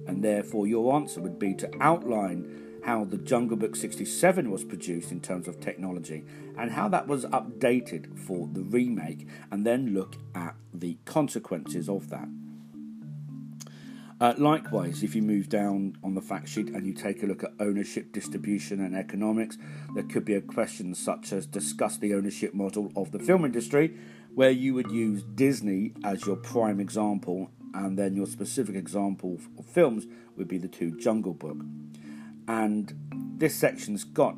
and 0.07 0.23
therefore 0.23 0.67
your 0.67 0.93
answer 0.95 1.21
would 1.21 1.39
be 1.39 1.53
to 1.55 1.69
outline 1.79 2.62
how 2.83 3.05
the 3.05 3.17
Jungle 3.17 3.57
Book 3.57 3.75
67 3.75 4.51
was 4.51 4.63
produced 4.63 5.11
in 5.11 5.21
terms 5.21 5.47
of 5.47 5.59
technology 5.59 6.25
and 6.57 6.71
how 6.71 6.89
that 6.89 7.07
was 7.07 7.25
updated 7.25 8.17
for 8.17 8.47
the 8.51 8.61
remake, 8.61 9.27
and 9.51 9.65
then 9.65 9.93
look 9.93 10.17
at 10.35 10.55
the 10.73 10.97
consequences 11.05 11.89
of 11.89 12.09
that. 12.09 12.27
Uh, 14.19 14.33
likewise, 14.37 15.03
if 15.03 15.15
you 15.15 15.21
move 15.21 15.49
down 15.49 15.97
on 16.03 16.13
the 16.13 16.21
fact 16.21 16.47
sheet 16.47 16.69
and 16.69 16.85
you 16.85 16.93
take 16.93 17.23
a 17.23 17.25
look 17.25 17.43
at 17.43 17.51
ownership, 17.59 18.11
distribution, 18.13 18.79
and 18.79 18.95
economics, 18.95 19.57
there 19.95 20.03
could 20.03 20.23
be 20.23 20.35
a 20.35 20.41
question 20.41 20.93
such 20.93 21.33
as 21.33 21.45
discuss 21.45 21.97
the 21.97 22.13
ownership 22.13 22.53
model 22.53 22.91
of 22.95 23.11
the 23.11 23.19
film 23.19 23.43
industry, 23.43 23.97
where 24.33 24.51
you 24.51 24.73
would 24.73 24.91
use 24.91 25.23
Disney 25.23 25.93
as 26.03 26.25
your 26.25 26.35
prime 26.35 26.79
example, 26.79 27.49
and 27.73 27.97
then 27.97 28.15
your 28.15 28.27
specific 28.27 28.75
example 28.75 29.39
of 29.57 29.65
films 29.65 30.05
would 30.37 30.47
be 30.47 30.57
the 30.57 30.67
two 30.67 30.97
Jungle 30.97 31.33
Book 31.33 31.57
and 32.47 32.93
this 33.37 33.55
section's 33.55 34.03
got 34.03 34.35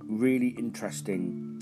really 0.00 0.48
interesting 0.48 1.60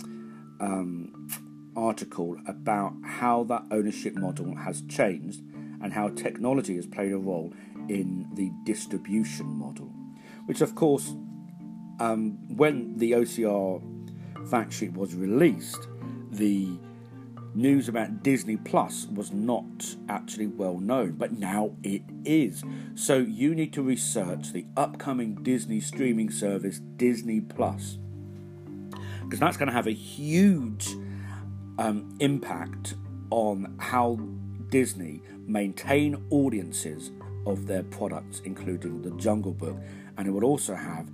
um, 0.61 1.29
article 1.77 2.37
about 2.47 2.95
how 3.05 3.45
that 3.45 3.65
ownership 3.71 4.15
model 4.15 4.55
has 4.57 4.83
changed 4.83 5.41
and 5.83 5.93
how 5.93 6.09
technology 6.09 6.77
has 6.77 6.87
played 6.87 7.13
a 7.13 7.19
role 7.19 7.53
in 7.89 8.29
the 8.35 8.51
distribution 8.65 9.47
model, 9.47 9.91
which 10.47 10.61
of 10.61 10.75
course, 10.75 11.15
um, 12.01 12.39
when 12.57 12.97
the 12.99 13.13
OCR 13.13 13.83
fact 14.49 14.73
sheet 14.73 14.93
was 14.93 15.15
released, 15.15 15.89
the 16.31 16.79
news 17.55 17.89
about 17.89 18.23
Disney 18.23 18.57
Plus 18.57 19.07
was 19.13 19.33
not 19.33 19.97
actually 20.09 20.47
well 20.47 20.79
known, 20.79 21.13
but 21.13 21.33
now 21.33 21.73
it 21.83 22.03
is. 22.25 22.63
So 22.95 23.19
you 23.19 23.55
need 23.55 23.73
to 23.75 23.83
research 23.83 24.53
the 24.53 24.67
upcoming 24.77 25.43
Disney 25.43 25.81
streaming 25.81 26.31
service, 26.31 26.81
Disney 26.97 27.41
Plus, 27.41 27.99
because 29.23 29.41
that's 29.41 29.57
going 29.57 29.69
to 29.69 29.75
have 29.75 29.87
a 29.87 29.93
huge 29.93 30.89
um, 31.79 32.17
impact 32.21 32.95
on 33.31 33.77
how 33.79 34.19
Disney 34.69 35.23
maintain 35.47 36.23
audiences 36.31 37.11
of 37.47 37.67
their 37.67 37.83
products, 37.83 38.41
including 38.45 39.03
the 39.03 39.11
Jungle 39.13 39.53
Book, 39.53 39.77
and 40.17 40.29
it 40.29 40.31
would 40.31 40.45
also 40.45 40.75
have 40.75 41.11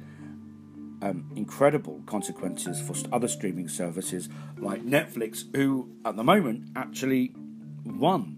um, 1.01 1.31
incredible 1.37 2.03
consequences 2.07 2.81
for 2.81 2.95
other 3.13 3.29
streaming 3.29 3.69
services 3.69 4.29
like 4.59 4.85
Netflix, 4.85 5.45
who 5.55 5.89
at 6.05 6.17
the 6.17 6.25
moment 6.25 6.71
actually 6.77 7.33
run 7.85 8.37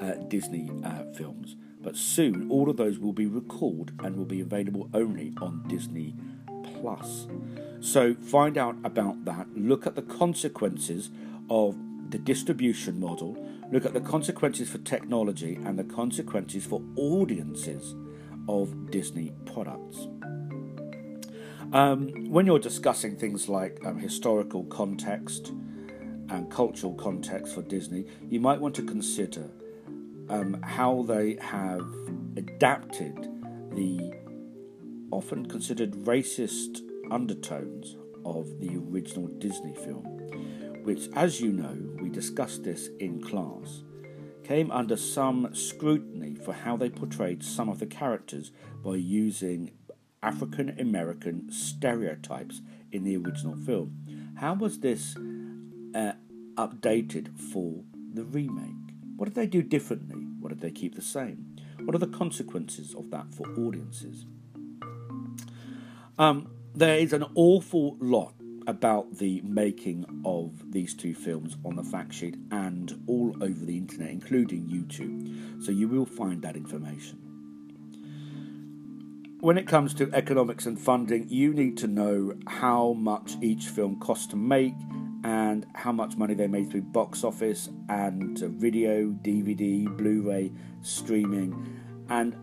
uh, 0.00 0.14
Disney 0.28 0.70
uh, 0.84 1.04
films. 1.16 1.56
But 1.82 1.96
soon, 1.96 2.50
all 2.50 2.70
of 2.70 2.76
those 2.76 2.98
will 2.98 3.12
be 3.12 3.26
recalled 3.26 3.92
and 4.02 4.16
will 4.16 4.24
be 4.24 4.40
available 4.40 4.88
only 4.94 5.34
on 5.40 5.64
Disney 5.66 6.14
Plus. 6.62 7.26
So 7.80 8.14
find 8.14 8.56
out 8.56 8.76
about 8.84 9.24
that. 9.24 9.48
Look 9.56 9.86
at 9.86 9.96
the 9.96 10.02
consequences 10.02 11.10
of 11.50 11.76
the 12.10 12.18
distribution 12.18 13.00
model. 13.00 13.36
Look 13.72 13.84
at 13.84 13.94
the 13.94 14.00
consequences 14.00 14.70
for 14.70 14.78
technology 14.78 15.56
and 15.64 15.78
the 15.78 15.84
consequences 15.84 16.64
for 16.64 16.82
audiences 16.96 17.96
of 18.48 18.90
Disney 18.90 19.32
products. 19.46 20.08
Um, 21.72 22.30
when 22.30 22.44
you're 22.44 22.58
discussing 22.58 23.16
things 23.16 23.48
like 23.48 23.80
um, 23.84 23.98
historical 23.98 24.64
context 24.64 25.52
and 26.28 26.50
cultural 26.50 26.94
context 26.94 27.54
for 27.54 27.62
Disney, 27.62 28.06
you 28.28 28.40
might 28.40 28.60
want 28.60 28.74
to 28.74 28.82
consider 28.82 29.50
um, 30.32 30.60
how 30.62 31.02
they 31.02 31.36
have 31.40 31.86
adapted 32.36 33.28
the 33.72 34.14
often 35.10 35.46
considered 35.46 35.92
racist 36.04 36.80
undertones 37.10 37.96
of 38.24 38.58
the 38.58 38.76
original 38.76 39.26
Disney 39.26 39.74
film, 39.74 40.04
which, 40.84 41.08
as 41.14 41.40
you 41.40 41.52
know, 41.52 41.76
we 42.00 42.08
discussed 42.08 42.64
this 42.64 42.88
in 42.98 43.22
class, 43.22 43.82
came 44.42 44.70
under 44.70 44.96
some 44.96 45.54
scrutiny 45.54 46.34
for 46.34 46.54
how 46.54 46.76
they 46.78 46.88
portrayed 46.88 47.44
some 47.44 47.68
of 47.68 47.78
the 47.78 47.86
characters 47.86 48.52
by 48.82 48.94
using 48.94 49.72
African 50.22 50.80
American 50.80 51.50
stereotypes 51.52 52.62
in 52.90 53.04
the 53.04 53.16
original 53.16 53.56
film. 53.56 54.32
How 54.36 54.54
was 54.54 54.80
this 54.80 55.14
uh, 55.94 56.12
updated 56.56 57.38
for 57.38 57.84
the 58.14 58.24
remake? 58.24 58.81
What 59.22 59.28
did 59.28 59.36
they 59.36 59.46
do 59.46 59.62
differently? 59.62 60.16
What 60.40 60.48
did 60.48 60.60
they 60.60 60.72
keep 60.72 60.96
the 60.96 61.00
same? 61.00 61.54
What 61.84 61.94
are 61.94 61.98
the 62.00 62.08
consequences 62.08 62.92
of 62.92 63.12
that 63.12 63.32
for 63.32 63.46
audiences? 63.50 64.26
Um, 66.18 66.50
there 66.74 66.96
is 66.96 67.12
an 67.12 67.26
awful 67.36 67.96
lot 68.00 68.34
about 68.66 69.18
the 69.18 69.40
making 69.42 70.22
of 70.24 70.72
these 70.72 70.92
two 70.92 71.14
films 71.14 71.56
on 71.64 71.76
the 71.76 71.84
fact 71.84 72.14
sheet 72.14 72.34
and 72.50 73.00
all 73.06 73.36
over 73.40 73.64
the 73.64 73.76
internet, 73.76 74.10
including 74.10 74.66
YouTube. 74.66 75.64
So 75.64 75.70
you 75.70 75.86
will 75.86 76.04
find 76.04 76.42
that 76.42 76.56
information. 76.56 77.20
When 79.38 79.56
it 79.56 79.68
comes 79.68 79.94
to 79.94 80.10
economics 80.12 80.66
and 80.66 80.76
funding, 80.76 81.28
you 81.28 81.54
need 81.54 81.78
to 81.78 81.86
know 81.86 82.34
how 82.48 82.94
much 82.94 83.36
each 83.40 83.68
film 83.68 84.00
costs 84.00 84.26
to 84.28 84.36
make 84.36 84.74
and 85.24 85.66
how 85.74 85.92
much 85.92 86.16
money 86.16 86.34
they 86.34 86.46
made 86.46 86.70
through 86.70 86.82
box 86.82 87.24
office 87.24 87.68
and 87.88 88.38
video, 88.38 89.06
DVD, 89.06 89.86
Blu 89.96 90.28
ray, 90.28 90.52
streaming, 90.80 91.80
and 92.08 92.36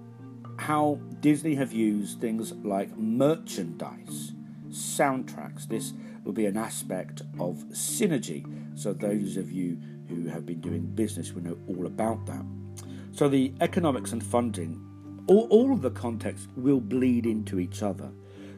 how 0.58 1.00
Disney 1.20 1.56
have 1.56 1.74
used 1.74 2.20
things 2.22 2.52
like 2.64 2.96
merchandise, 2.98 4.34
soundtracks. 4.70 5.68
This 5.68 5.94
will 6.24 6.34
be 6.34 6.46
an 6.46 6.58
aspect 6.58 7.22
of 7.40 7.58
synergy. 7.72 8.46
So, 8.78 8.94
those 8.94 9.38
of 9.38 9.52
you 9.52 9.78
who 10.08 10.28
have 10.28 10.46
been 10.46 10.62
doing 10.62 10.86
business 10.86 11.34
will 11.34 11.44
know 11.44 11.58
all 11.68 11.86
about 11.86 12.26
that. 12.28 12.46
So, 13.12 13.28
the 13.28 13.54
economics 13.62 14.12
and 14.12 14.24
funding 14.24 14.86
all, 15.30 15.48
all 15.50 15.72
of 15.72 15.82
the 15.82 15.92
context 15.92 16.50
will 16.56 16.82
bleed 16.82 17.26
into 17.26 17.60
each 17.60 17.84
other. 17.84 18.12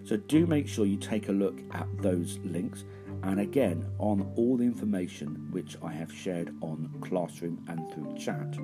So 0.06 0.18
do 0.18 0.48
make 0.48 0.68
sure 0.68 0.86
you 0.86 0.98
take 0.98 1.30
a 1.30 1.32
look 1.32 1.60
at 1.72 1.88
those 2.02 2.40
links 2.44 2.86
and 3.24 3.40
again 3.40 3.86
on 4.00 4.32
all 4.36 4.58
the 4.58 4.64
information 4.64 5.48
which 5.52 5.78
I 5.84 5.92
have 5.92 6.12
shared 6.12 6.56
on 6.62 6.94
Classroom 7.02 7.64
and 7.68 7.92
through 7.92 8.16
chat. 8.18 8.58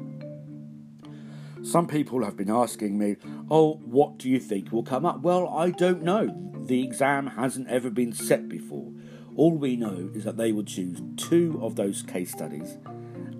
Some 1.63 1.87
people 1.87 2.23
have 2.23 2.37
been 2.37 2.49
asking 2.49 2.97
me, 2.97 3.17
Oh, 3.49 3.75
what 3.83 4.17
do 4.17 4.29
you 4.29 4.39
think 4.39 4.71
will 4.71 4.83
come 4.83 5.05
up? 5.05 5.21
Well, 5.21 5.47
I 5.49 5.71
don't 5.71 6.03
know. 6.03 6.53
The 6.65 6.83
exam 6.83 7.27
hasn't 7.27 7.67
ever 7.67 7.89
been 7.89 8.13
set 8.13 8.47
before. 8.47 8.91
All 9.35 9.57
we 9.57 9.75
know 9.75 10.09
is 10.13 10.23
that 10.23 10.37
they 10.37 10.51
will 10.51 10.63
choose 10.63 11.01
two 11.15 11.59
of 11.61 11.75
those 11.75 12.01
case 12.01 12.31
studies 12.31 12.77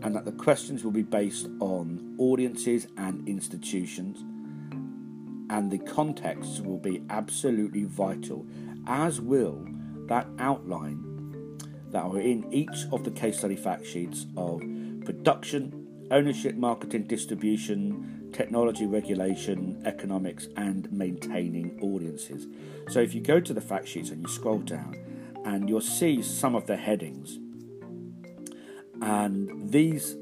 and 0.02 0.16
that 0.16 0.26
the 0.26 0.32
questions 0.32 0.84
will 0.84 0.92
be 0.92 1.04
based 1.04 1.48
on 1.60 2.16
audiences 2.18 2.88
and 2.98 3.28
institutions 3.28 4.24
and 5.50 5.72
the 5.72 5.80
context 5.80 6.64
will 6.64 6.78
be 6.78 7.02
absolutely 7.10 7.86
vital, 7.86 8.46
as 8.86 9.22
will 9.22 9.66
that 10.08 10.28
outline 10.40 11.04
that 11.92 12.04
are 12.04 12.20
in 12.20 12.52
each 12.54 12.86
of 12.92 13.04
the 13.04 13.12
case 13.12 13.40
study 13.40 13.56
fact 13.56 13.86
sheets 13.86 14.26
of 14.36 14.62
production, 15.06 15.88
ownership, 16.12 16.56
marketing, 16.56 17.04
distribution, 17.04 18.30
technology 18.34 18.86
regulation, 18.86 19.82
economics, 19.86 20.48
and 20.58 20.92
maintaining 20.92 21.80
audiences. 21.82 22.48
So 22.90 23.00
if 23.00 23.16
you 23.16 23.22
go 23.22 23.40
to 23.40 23.54
the 23.54 23.62
fact 23.62 23.88
sheets 23.88 24.10
and 24.10 24.22
you 24.22 24.28
scroll 24.28 24.60
down, 24.60 24.96
and 25.46 25.70
you'll 25.70 25.82
see 25.82 26.22
some 26.22 26.56
of 26.56 26.68
the 26.68 26.76
headings, 26.76 27.40
and 29.02 29.72
these 29.72 30.18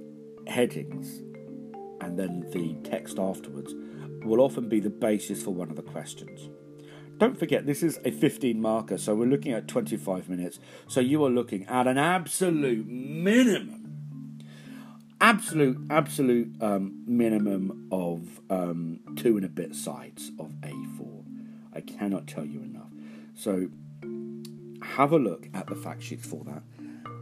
headings, 0.48 1.22
and 2.02 2.20
then 2.20 2.48
the 2.52 2.76
text 2.88 3.18
afterwards 3.18 3.74
will 4.24 4.42
often 4.42 4.70
be 4.70 4.80
the 4.80 4.90
basis 4.90 5.42
for 5.44 5.52
one 5.52 5.70
of 5.70 5.76
the 5.76 5.82
questions. 5.82 6.50
Don't 7.18 7.40
forget, 7.40 7.66
this 7.66 7.82
is 7.82 8.00
a 8.04 8.12
15 8.12 8.62
marker, 8.62 8.98
so 8.98 9.16
we're 9.16 9.26
looking 9.26 9.54
at 9.54 9.68
25 9.68 10.28
minutes. 10.30 10.60
So 10.88 11.00
you 11.00 11.24
are 11.24 11.30
looking 11.30 11.66
at 11.68 11.88
an 11.88 11.98
absolute 11.98 12.86
minimum, 12.88 14.40
absolute, 15.22 15.78
absolute 15.90 16.62
um, 16.62 17.04
minimum 17.08 17.88
of 17.92 18.42
um, 18.50 19.00
two 19.16 19.38
and 19.38 19.46
a 19.46 19.50
bit 19.50 19.76
sides 19.76 20.32
of 20.38 20.52
A4. 20.62 21.24
I 21.74 21.82
cannot 21.82 22.28
tell 22.28 22.46
you 22.46 22.62
enough. 22.62 22.92
So 23.34 23.70
have 24.82 25.12
a 25.12 25.20
look 25.20 25.48
at 25.54 25.68
the 25.68 25.76
fact 25.76 26.04
sheets 26.04 26.26
for 26.26 26.44
that 26.46 26.64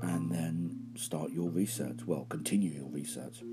and 0.02 0.32
then 0.32 0.92
start 0.96 1.32
your 1.32 1.50
research. 1.50 2.00
Well, 2.06 2.26
continue 2.26 2.72
your 2.72 2.90
research. 2.90 3.44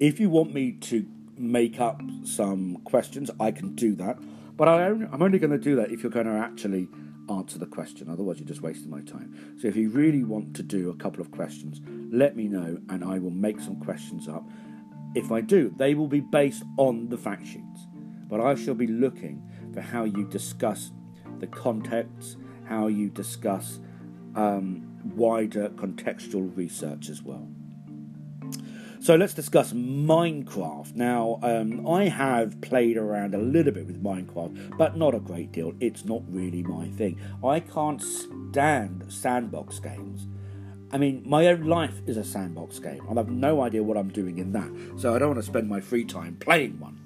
If 0.00 0.18
you 0.18 0.30
want 0.30 0.54
me 0.54 0.72
to 0.72 1.06
make 1.36 1.78
up 1.80 2.00
some 2.24 2.76
questions, 2.84 3.30
I 3.38 3.50
can 3.50 3.74
do 3.74 3.94
that. 3.96 4.18
But 4.60 4.68
I, 4.68 4.88
am 4.88 5.22
only 5.22 5.38
going 5.38 5.52
to 5.52 5.58
do 5.58 5.76
that 5.76 5.90
if 5.90 6.02
you're 6.02 6.12
going 6.12 6.26
to 6.26 6.32
actually 6.32 6.86
answer 7.30 7.58
the 7.58 7.64
question. 7.64 8.10
Otherwise, 8.10 8.40
you're 8.40 8.46
just 8.46 8.60
wasting 8.60 8.90
my 8.90 9.00
time. 9.00 9.56
So 9.58 9.68
if 9.68 9.74
you 9.74 9.88
really 9.88 10.22
want 10.22 10.54
to 10.56 10.62
do 10.62 10.90
a 10.90 10.94
couple 10.96 11.22
of 11.22 11.30
questions, 11.30 11.80
let 12.12 12.36
me 12.36 12.46
know 12.46 12.76
and 12.90 13.02
I 13.02 13.18
will 13.20 13.30
make 13.30 13.58
some 13.58 13.80
questions 13.80 14.28
up. 14.28 14.46
If 15.14 15.32
I 15.32 15.40
do, 15.40 15.74
they 15.78 15.94
will 15.94 16.08
be 16.08 16.20
based 16.20 16.62
on 16.76 17.08
the 17.08 17.16
fact 17.16 17.46
sheets. 17.46 17.86
But 18.28 18.42
I 18.42 18.54
shall 18.54 18.74
be 18.74 18.86
looking 18.86 19.42
for 19.72 19.80
how 19.80 20.04
you 20.04 20.26
discuss 20.26 20.92
the 21.38 21.46
context, 21.46 22.36
how 22.68 22.88
you 22.88 23.08
discuss 23.08 23.78
um, 24.34 25.00
wider 25.16 25.70
contextual 25.70 26.54
research 26.54 27.08
as 27.08 27.22
well. 27.22 27.48
So 29.02 29.16
let's 29.16 29.32
discuss 29.32 29.72
Minecraft. 29.72 30.94
Now, 30.94 31.38
um, 31.42 31.86
I 31.88 32.04
have 32.08 32.60
played 32.60 32.98
around 32.98 33.34
a 33.34 33.38
little 33.38 33.72
bit 33.72 33.86
with 33.86 34.02
Minecraft, 34.02 34.76
but 34.76 34.94
not 34.94 35.14
a 35.14 35.20
great 35.20 35.52
deal. 35.52 35.72
It's 35.80 36.04
not 36.04 36.20
really 36.28 36.62
my 36.62 36.86
thing. 36.88 37.18
I 37.42 37.60
can't 37.60 38.02
stand 38.02 39.10
sandbox 39.10 39.78
games. 39.78 40.26
I 40.92 40.98
mean, 40.98 41.22
my 41.24 41.46
own 41.46 41.62
life 41.62 42.02
is 42.06 42.18
a 42.18 42.24
sandbox 42.24 42.78
game. 42.78 43.00
I 43.10 43.14
have 43.14 43.30
no 43.30 43.62
idea 43.62 43.82
what 43.82 43.96
I'm 43.96 44.10
doing 44.10 44.36
in 44.36 44.52
that, 44.52 44.70
so 45.00 45.14
I 45.14 45.18
don't 45.18 45.28
want 45.28 45.40
to 45.40 45.46
spend 45.46 45.66
my 45.66 45.80
free 45.80 46.04
time 46.04 46.36
playing 46.36 46.78
one. 46.78 46.98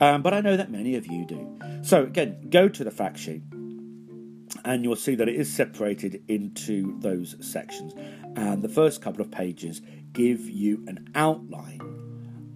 Um, 0.00 0.22
but 0.22 0.32
I 0.32 0.40
know 0.40 0.56
that 0.56 0.70
many 0.70 0.94
of 0.94 1.08
you 1.08 1.26
do. 1.26 1.58
So, 1.82 2.04
again, 2.04 2.48
go 2.48 2.68
to 2.68 2.84
the 2.84 2.92
fact 2.92 3.18
sheet 3.18 3.42
and 4.64 4.84
you'll 4.84 4.96
see 4.96 5.14
that 5.16 5.28
it 5.28 5.34
is 5.34 5.52
separated 5.52 6.22
into 6.28 6.98
those 7.00 7.34
sections. 7.40 7.92
And 8.36 8.62
the 8.62 8.68
first 8.68 9.02
couple 9.02 9.20
of 9.20 9.30
pages 9.30 9.82
give 10.12 10.48
you 10.48 10.84
an 10.86 11.10
outline 11.14 11.80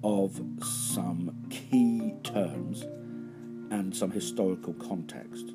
of 0.04 0.40
some 0.62 1.46
key 1.50 2.14
terms 2.22 2.82
and 3.70 3.94
some 3.94 4.10
historical 4.10 4.74
context. 4.74 5.52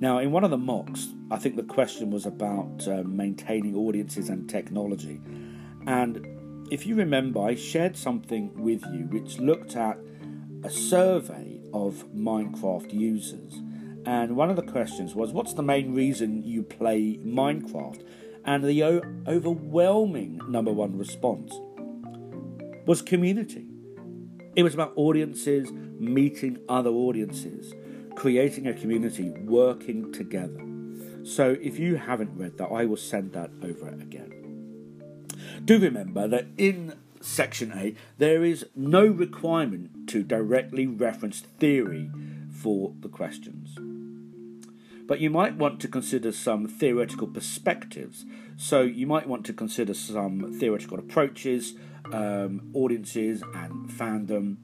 Now, 0.00 0.18
in 0.18 0.32
one 0.32 0.44
of 0.44 0.50
the 0.50 0.58
mocks, 0.58 1.08
I 1.30 1.38
think 1.38 1.56
the 1.56 1.62
question 1.62 2.10
was 2.10 2.26
about 2.26 2.86
uh, 2.88 3.02
maintaining 3.04 3.76
audiences 3.76 4.28
and 4.28 4.48
technology. 4.48 5.20
And 5.86 6.26
if 6.70 6.86
you 6.86 6.94
remember, 6.94 7.40
I 7.40 7.54
shared 7.54 7.96
something 7.96 8.52
with 8.60 8.84
you 8.92 9.06
which 9.06 9.38
looked 9.38 9.76
at 9.76 9.98
a 10.64 10.70
survey 10.70 11.60
of 11.72 12.04
Minecraft 12.14 12.92
users. 12.92 13.60
And 14.04 14.36
one 14.36 14.50
of 14.50 14.56
the 14.56 14.62
questions 14.62 15.14
was, 15.14 15.32
What's 15.32 15.54
the 15.54 15.62
main 15.62 15.94
reason 15.94 16.42
you 16.42 16.62
play 16.62 17.18
Minecraft? 17.18 18.04
And 18.44 18.64
the 18.64 18.82
o- 18.82 19.02
overwhelming 19.26 20.40
number 20.48 20.72
one 20.72 20.96
response 20.98 21.52
was 22.86 23.02
community. 23.02 23.66
It 24.56 24.62
was 24.62 24.74
about 24.74 24.92
audiences 24.96 25.70
meeting 25.72 26.58
other 26.68 26.90
audiences, 26.90 27.74
creating 28.16 28.66
a 28.66 28.74
community, 28.74 29.30
working 29.30 30.12
together. 30.12 30.60
So 31.24 31.56
if 31.62 31.78
you 31.78 31.96
haven't 31.96 32.36
read 32.36 32.58
that, 32.58 32.66
I 32.66 32.84
will 32.84 32.96
send 32.96 33.32
that 33.32 33.50
over 33.62 33.88
again. 33.88 34.32
Do 35.64 35.78
remember 35.78 36.26
that 36.28 36.46
in 36.58 36.94
section 37.20 37.72
A, 37.72 37.94
there 38.18 38.44
is 38.44 38.66
no 38.74 39.06
requirement 39.06 40.08
to 40.08 40.24
directly 40.24 40.86
reference 40.86 41.40
theory 41.40 42.10
for 42.50 42.94
the 43.00 43.08
questions. 43.08 43.78
But 45.06 45.20
you 45.20 45.30
might 45.30 45.56
want 45.56 45.80
to 45.80 45.88
consider 45.88 46.32
some 46.32 46.66
theoretical 46.66 47.26
perspectives. 47.26 48.24
So 48.56 48.82
you 48.82 49.06
might 49.06 49.26
want 49.26 49.44
to 49.46 49.52
consider 49.52 49.94
some 49.94 50.56
theoretical 50.58 50.98
approaches, 50.98 51.74
um, 52.12 52.70
audiences, 52.74 53.42
and 53.54 53.88
fandom. 53.88 54.56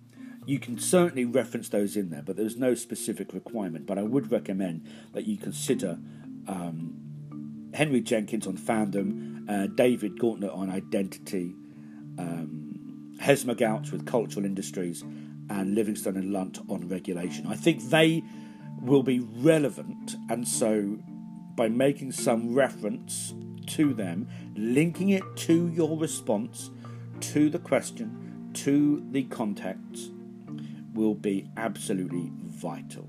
You 0.47 0.59
can 0.59 0.79
certainly 0.79 1.25
reference 1.25 1.69
those 1.69 1.97
in 1.97 2.11
there, 2.11 2.23
but 2.23 2.37
there's 2.37 2.57
no 2.57 2.75
specific 2.75 3.35
requirement. 3.35 3.87
But 3.87 3.99
I 3.99 4.03
would 4.03 4.31
recommend 4.33 4.87
that 5.13 5.27
you 5.27 5.37
consider 5.37 5.99
um, 6.47 7.71
Henry 7.75 8.01
Jenkins 8.01 8.47
on 8.47 8.57
fandom, 8.57 9.49
uh, 9.49 9.67
David 9.67 10.19
Gauntlett 10.19 10.51
on 10.51 10.71
identity, 10.71 11.55
um, 12.19 13.15
Gouch 13.19 13.91
with 13.93 14.07
cultural 14.07 14.47
industries, 14.47 15.03
and 15.51 15.75
Livingstone 15.75 16.17
and 16.17 16.33
Lunt 16.33 16.59
on 16.69 16.89
regulation. 16.89 17.47
I 17.47 17.57
think 17.57 17.83
they 17.91 18.23
will 18.81 19.03
be 19.03 19.21
relevant, 19.21 20.17
and 20.29 20.47
so 20.47 20.99
by 21.55 21.69
making 21.69 22.13
some 22.13 22.55
reference 22.55 23.35
to 23.67 23.93
them, 23.93 24.29
linking 24.57 25.11
it 25.11 25.25
to 25.37 25.69
your 25.69 25.99
response, 25.99 26.71
to 27.21 27.51
the 27.51 27.59
question, 27.59 28.51
to 28.55 29.05
the 29.11 29.25
context, 29.25 30.13
will 30.95 31.15
be 31.15 31.49
absolutely 31.57 32.31
vital. 32.35 33.09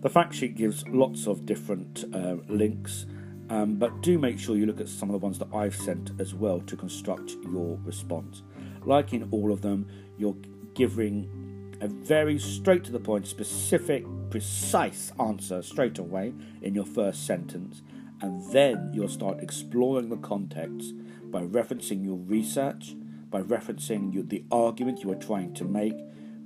The 0.00 0.10
fact 0.10 0.34
sheet 0.34 0.56
gives 0.56 0.86
lots 0.88 1.26
of 1.26 1.46
different 1.46 2.04
uh, 2.12 2.36
links, 2.48 3.06
um, 3.48 3.76
but 3.76 4.02
do 4.02 4.18
make 4.18 4.38
sure 4.38 4.56
you 4.56 4.66
look 4.66 4.80
at 4.80 4.88
some 4.88 5.08
of 5.08 5.12
the 5.12 5.24
ones 5.24 5.38
that 5.38 5.48
I've 5.54 5.76
sent 5.76 6.10
as 6.18 6.34
well 6.34 6.60
to 6.60 6.76
construct 6.76 7.36
your 7.44 7.78
response. 7.84 8.42
Like 8.84 9.12
in 9.12 9.28
all 9.30 9.52
of 9.52 9.62
them, 9.62 9.88
you're 10.18 10.36
giving 10.74 11.43
a 11.84 11.88
very 11.88 12.38
straight 12.38 12.82
to 12.82 12.90
the 12.90 12.98
point, 12.98 13.26
specific, 13.26 14.06
precise 14.30 15.12
answer 15.20 15.60
straight 15.60 15.98
away 15.98 16.32
in 16.62 16.74
your 16.74 16.86
first 16.86 17.26
sentence, 17.26 17.82
and 18.22 18.42
then 18.52 18.90
you'll 18.94 19.06
start 19.06 19.38
exploring 19.40 20.08
the 20.08 20.16
context 20.16 20.94
by 21.24 21.42
referencing 21.42 22.02
your 22.02 22.16
research, 22.16 22.96
by 23.28 23.42
referencing 23.42 24.14
your, 24.14 24.22
the 24.22 24.42
argument 24.50 25.04
you 25.04 25.12
are 25.12 25.16
trying 25.16 25.52
to 25.52 25.64
make, 25.64 25.92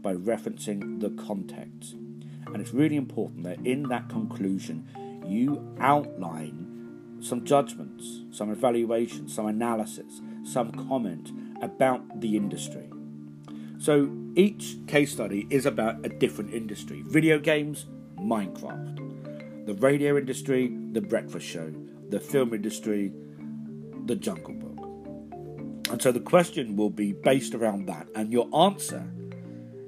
by 0.02 0.12
referencing 0.12 0.98
the 0.98 1.10
context. 1.10 1.92
And 2.46 2.56
it's 2.56 2.74
really 2.74 2.96
important 2.96 3.44
that 3.44 3.64
in 3.64 3.84
that 3.84 4.08
conclusion, 4.08 4.88
you 5.24 5.72
outline 5.78 7.20
some 7.20 7.44
judgments, 7.44 8.24
some 8.32 8.50
evaluations, 8.50 9.34
some 9.34 9.46
analysis, 9.46 10.20
some 10.42 10.72
comment 10.72 11.30
about 11.62 12.20
the 12.20 12.36
industry. 12.36 12.90
So 13.78 14.10
each 14.34 14.76
case 14.88 15.12
study 15.12 15.46
is 15.50 15.64
about 15.64 16.04
a 16.04 16.08
different 16.08 16.52
industry 16.52 17.02
video 17.06 17.38
games, 17.38 17.86
Minecraft, 18.18 19.66
the 19.66 19.74
radio 19.74 20.16
industry, 20.16 20.76
The 20.92 21.00
Breakfast 21.00 21.46
Show, 21.46 21.72
the 22.08 22.18
film 22.18 22.54
industry, 22.54 23.12
The 24.06 24.16
Jungle 24.16 24.54
Book. 24.54 25.90
And 25.92 26.02
so 26.02 26.10
the 26.10 26.20
question 26.20 26.76
will 26.76 26.90
be 26.90 27.12
based 27.12 27.54
around 27.54 27.86
that, 27.86 28.08
and 28.14 28.32
your 28.32 28.48
answer 28.54 29.08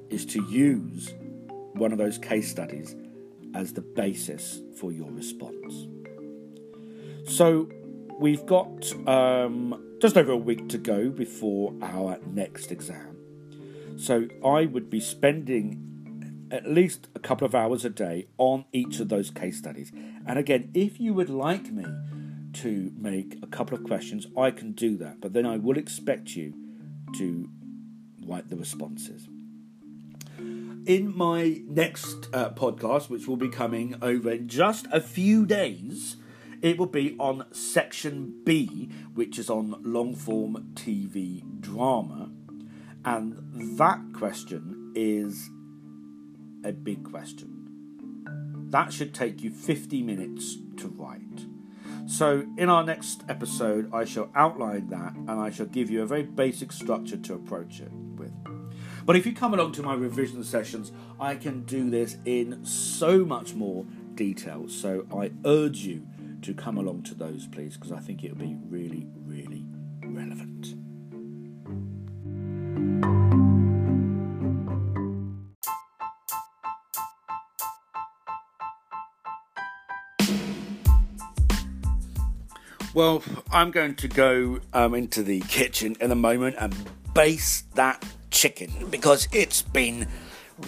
is 0.08 0.24
to 0.26 0.42
use 0.44 1.12
one 1.72 1.92
of 1.92 1.98
those 1.98 2.16
case 2.16 2.48
studies 2.50 2.94
as 3.54 3.72
the 3.72 3.80
basis 3.80 4.60
for 4.76 4.92
your 4.92 5.10
response. 5.10 5.88
So 7.24 7.68
we've 8.18 8.46
got 8.46 8.92
um, 9.08 9.96
just 10.00 10.16
over 10.16 10.32
a 10.32 10.36
week 10.36 10.68
to 10.68 10.78
go 10.78 11.10
before 11.10 11.74
our 11.82 12.18
next 12.26 12.70
exam. 12.70 13.09
So 14.00 14.28
I 14.42 14.64
would 14.64 14.88
be 14.88 14.98
spending 14.98 16.48
at 16.50 16.66
least 16.66 17.08
a 17.14 17.18
couple 17.18 17.46
of 17.46 17.54
hours 17.54 17.84
a 17.84 17.90
day 17.90 18.28
on 18.38 18.64
each 18.72 18.98
of 18.98 19.10
those 19.10 19.30
case 19.30 19.58
studies. 19.58 19.92
And 20.26 20.38
again, 20.38 20.70
if 20.72 20.98
you 20.98 21.12
would 21.12 21.28
like 21.28 21.70
me 21.70 21.84
to 22.54 22.92
make 22.96 23.36
a 23.42 23.46
couple 23.46 23.76
of 23.76 23.84
questions, 23.84 24.26
I 24.38 24.52
can 24.52 24.72
do 24.72 24.96
that. 24.96 25.20
But 25.20 25.34
then 25.34 25.44
I 25.44 25.58
will 25.58 25.76
expect 25.76 26.34
you 26.34 26.54
to 27.18 27.50
write 28.24 28.48
the 28.48 28.56
responses. 28.56 29.28
In 30.38 31.12
my 31.14 31.60
next 31.66 32.26
uh, 32.32 32.50
podcast, 32.50 33.10
which 33.10 33.28
will 33.28 33.36
be 33.36 33.50
coming 33.50 33.96
over 34.00 34.30
in 34.30 34.48
just 34.48 34.86
a 34.90 35.02
few 35.02 35.44
days, 35.44 36.16
it 36.62 36.78
will 36.78 36.86
be 36.86 37.16
on 37.18 37.44
section 37.52 38.40
B, 38.44 38.88
which 39.12 39.38
is 39.38 39.50
on 39.50 39.76
long 39.82 40.14
form 40.14 40.72
TV 40.74 41.42
drama. 41.60 42.30
And 43.04 43.78
that 43.78 44.00
question 44.12 44.92
is 44.94 45.48
a 46.64 46.72
big 46.72 47.04
question. 47.04 48.68
That 48.70 48.92
should 48.92 49.14
take 49.14 49.42
you 49.42 49.50
50 49.50 50.02
minutes 50.02 50.56
to 50.76 50.88
write. 50.88 51.20
So, 52.06 52.44
in 52.56 52.68
our 52.68 52.84
next 52.84 53.22
episode, 53.28 53.92
I 53.92 54.04
shall 54.04 54.30
outline 54.34 54.88
that 54.88 55.14
and 55.14 55.30
I 55.30 55.50
shall 55.50 55.66
give 55.66 55.90
you 55.90 56.02
a 56.02 56.06
very 56.06 56.24
basic 56.24 56.72
structure 56.72 57.16
to 57.16 57.34
approach 57.34 57.80
it 57.80 57.92
with. 58.16 58.32
But 59.06 59.16
if 59.16 59.26
you 59.26 59.32
come 59.32 59.54
along 59.54 59.72
to 59.72 59.82
my 59.82 59.94
revision 59.94 60.42
sessions, 60.44 60.92
I 61.18 61.36
can 61.36 61.62
do 61.62 61.88
this 61.88 62.16
in 62.24 62.64
so 62.64 63.24
much 63.24 63.54
more 63.54 63.86
detail. 64.14 64.68
So, 64.68 65.06
I 65.14 65.30
urge 65.44 65.78
you 65.78 66.06
to 66.42 66.54
come 66.54 66.78
along 66.78 67.02
to 67.04 67.14
those, 67.14 67.46
please, 67.46 67.76
because 67.76 67.92
I 67.92 68.00
think 68.00 68.24
it'll 68.24 68.36
be 68.36 68.56
really, 68.68 69.06
really 69.24 69.64
relevant. 70.02 70.49
Well, 82.92 83.22
I'm 83.52 83.70
going 83.70 83.94
to 83.96 84.08
go 84.08 84.60
um, 84.72 84.94
into 84.94 85.22
the 85.22 85.40
kitchen 85.40 85.96
in 86.00 86.10
a 86.10 86.16
moment 86.16 86.56
and 86.58 86.74
baste 87.14 87.72
that 87.76 88.04
chicken 88.32 88.88
because 88.90 89.28
it's 89.32 89.62
been 89.62 90.08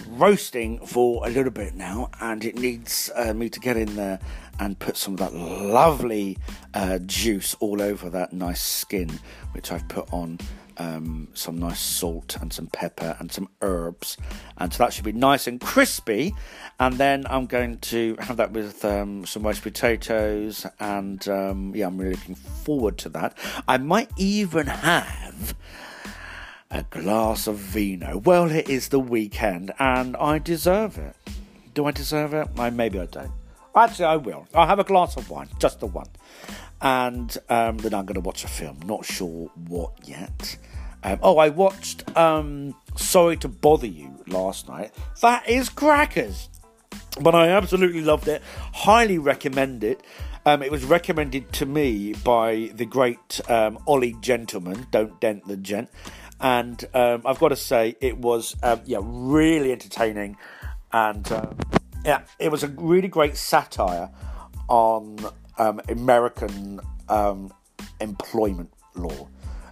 roasting 0.09 0.85
for 0.85 1.25
a 1.25 1.29
little 1.29 1.51
bit 1.51 1.75
now 1.75 2.09
and 2.21 2.43
it 2.43 2.55
needs 2.55 3.11
uh, 3.15 3.33
me 3.33 3.49
to 3.49 3.59
get 3.59 3.77
in 3.77 3.95
there 3.95 4.19
and 4.59 4.77
put 4.79 4.97
some 4.97 5.13
of 5.13 5.19
that 5.19 5.33
lovely 5.33 6.37
uh, 6.73 6.99
juice 6.99 7.55
all 7.59 7.81
over 7.81 8.09
that 8.09 8.33
nice 8.33 8.61
skin 8.61 9.19
which 9.53 9.71
I've 9.71 9.87
put 9.87 10.11
on 10.13 10.39
um, 10.77 11.27
some 11.33 11.59
nice 11.59 11.79
salt 11.79 12.37
and 12.41 12.51
some 12.51 12.67
pepper 12.67 13.15
and 13.19 13.31
some 13.31 13.49
herbs, 13.61 14.17
and 14.57 14.73
so 14.73 14.83
that 14.83 14.93
should 14.93 15.05
be 15.05 15.11
nice 15.11 15.47
and 15.47 15.59
crispy. 15.59 16.33
And 16.79 16.95
then 16.95 17.25
I'm 17.29 17.45
going 17.45 17.77
to 17.79 18.15
have 18.19 18.37
that 18.37 18.51
with 18.51 18.83
um, 18.83 19.25
some 19.25 19.43
roast 19.43 19.61
potatoes, 19.61 20.65
and 20.79 21.25
um, 21.27 21.73
yeah, 21.75 21.87
I'm 21.87 21.97
really 21.97 22.15
looking 22.15 22.35
forward 22.35 22.97
to 22.99 23.09
that. 23.09 23.37
I 23.67 23.77
might 23.77 24.09
even 24.17 24.67
have 24.67 25.55
a 26.73 26.83
glass 26.89 27.47
of 27.47 27.55
vino. 27.55 28.17
Well, 28.17 28.51
it 28.51 28.67
is 28.67 28.89
the 28.89 28.99
weekend, 28.99 29.71
and 29.79 30.17
I 30.17 30.39
deserve 30.39 30.97
it. 30.97 31.15
Do 31.73 31.85
I 31.85 31.91
deserve 31.91 32.33
it? 32.33 32.49
I, 32.57 32.69
maybe 32.69 32.99
I 32.99 33.05
don't. 33.05 33.31
Actually, 33.75 34.05
I 34.05 34.17
will. 34.17 34.47
I'll 34.53 34.67
have 34.67 34.79
a 34.79 34.83
glass 34.83 35.15
of 35.15 35.29
wine, 35.29 35.47
just 35.59 35.79
the 35.79 35.87
one 35.87 36.07
and 36.83 37.37
um, 37.49 37.77
then 37.77 37.93
I'm 37.93 38.05
going 38.05 38.15
to 38.15 38.19
watch 38.19 38.43
a 38.43 38.47
film. 38.47 38.77
Not 38.85 39.05
sure 39.05 39.49
what 39.67 39.93
yet. 40.03 40.57
Um, 41.01 41.17
oh, 41.23 41.37
I 41.37 41.49
watched 41.49 42.15
um, 42.15 42.75
Sorry 42.95 43.37
to 43.37 43.47
Bother 43.47 43.87
You 43.87 44.23
last 44.27 44.67
night. 44.67 44.91
That 45.21 45.49
is 45.49 45.69
crackers, 45.69 46.49
but 47.21 47.33
I 47.33 47.47
absolutely 47.47 48.01
loved 48.01 48.27
it. 48.27 48.41
Highly 48.73 49.17
recommend 49.17 49.83
it. 49.83 50.01
Um, 50.45 50.61
it 50.61 50.71
was 50.71 50.83
recommended 50.83 51.53
to 51.53 51.65
me 51.65 52.13
by 52.13 52.71
the 52.75 52.85
great 52.85 53.39
um, 53.49 53.79
Ollie 53.87 54.15
Gentleman. 54.19 54.87
Don't 54.91 55.19
dent 55.21 55.47
the 55.47 55.55
gent. 55.55 55.89
And 56.41 56.83
um, 56.93 57.21
I've 57.25 57.39
got 57.39 57.49
to 57.49 57.55
say, 57.55 57.95
it 58.01 58.17
was 58.17 58.55
yeah 58.85 58.99
really 59.01 59.71
entertaining, 59.71 60.35
and 60.91 61.25
yeah, 62.03 62.23
it 62.39 62.51
was 62.51 62.63
a 62.63 62.67
really 62.67 63.07
great 63.07 63.37
satire 63.37 64.09
on 64.67 65.17
um, 65.57 65.79
American 65.87 66.81
um, 67.07 67.53
employment 68.01 68.73
law. 68.95 69.29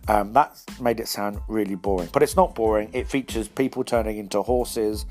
Um, 0.07 0.33
that 0.33 0.59
made 0.79 0.99
it 0.99 1.07
sound 1.07 1.39
really 1.47 1.75
boring, 1.75 2.09
but 2.11 2.23
it's 2.23 2.35
not 2.35 2.55
boring. 2.55 2.89
It 2.93 3.07
features 3.07 3.47
people 3.47 3.83
turning 3.83 4.17
into 4.17 4.41
horses. 4.41 5.05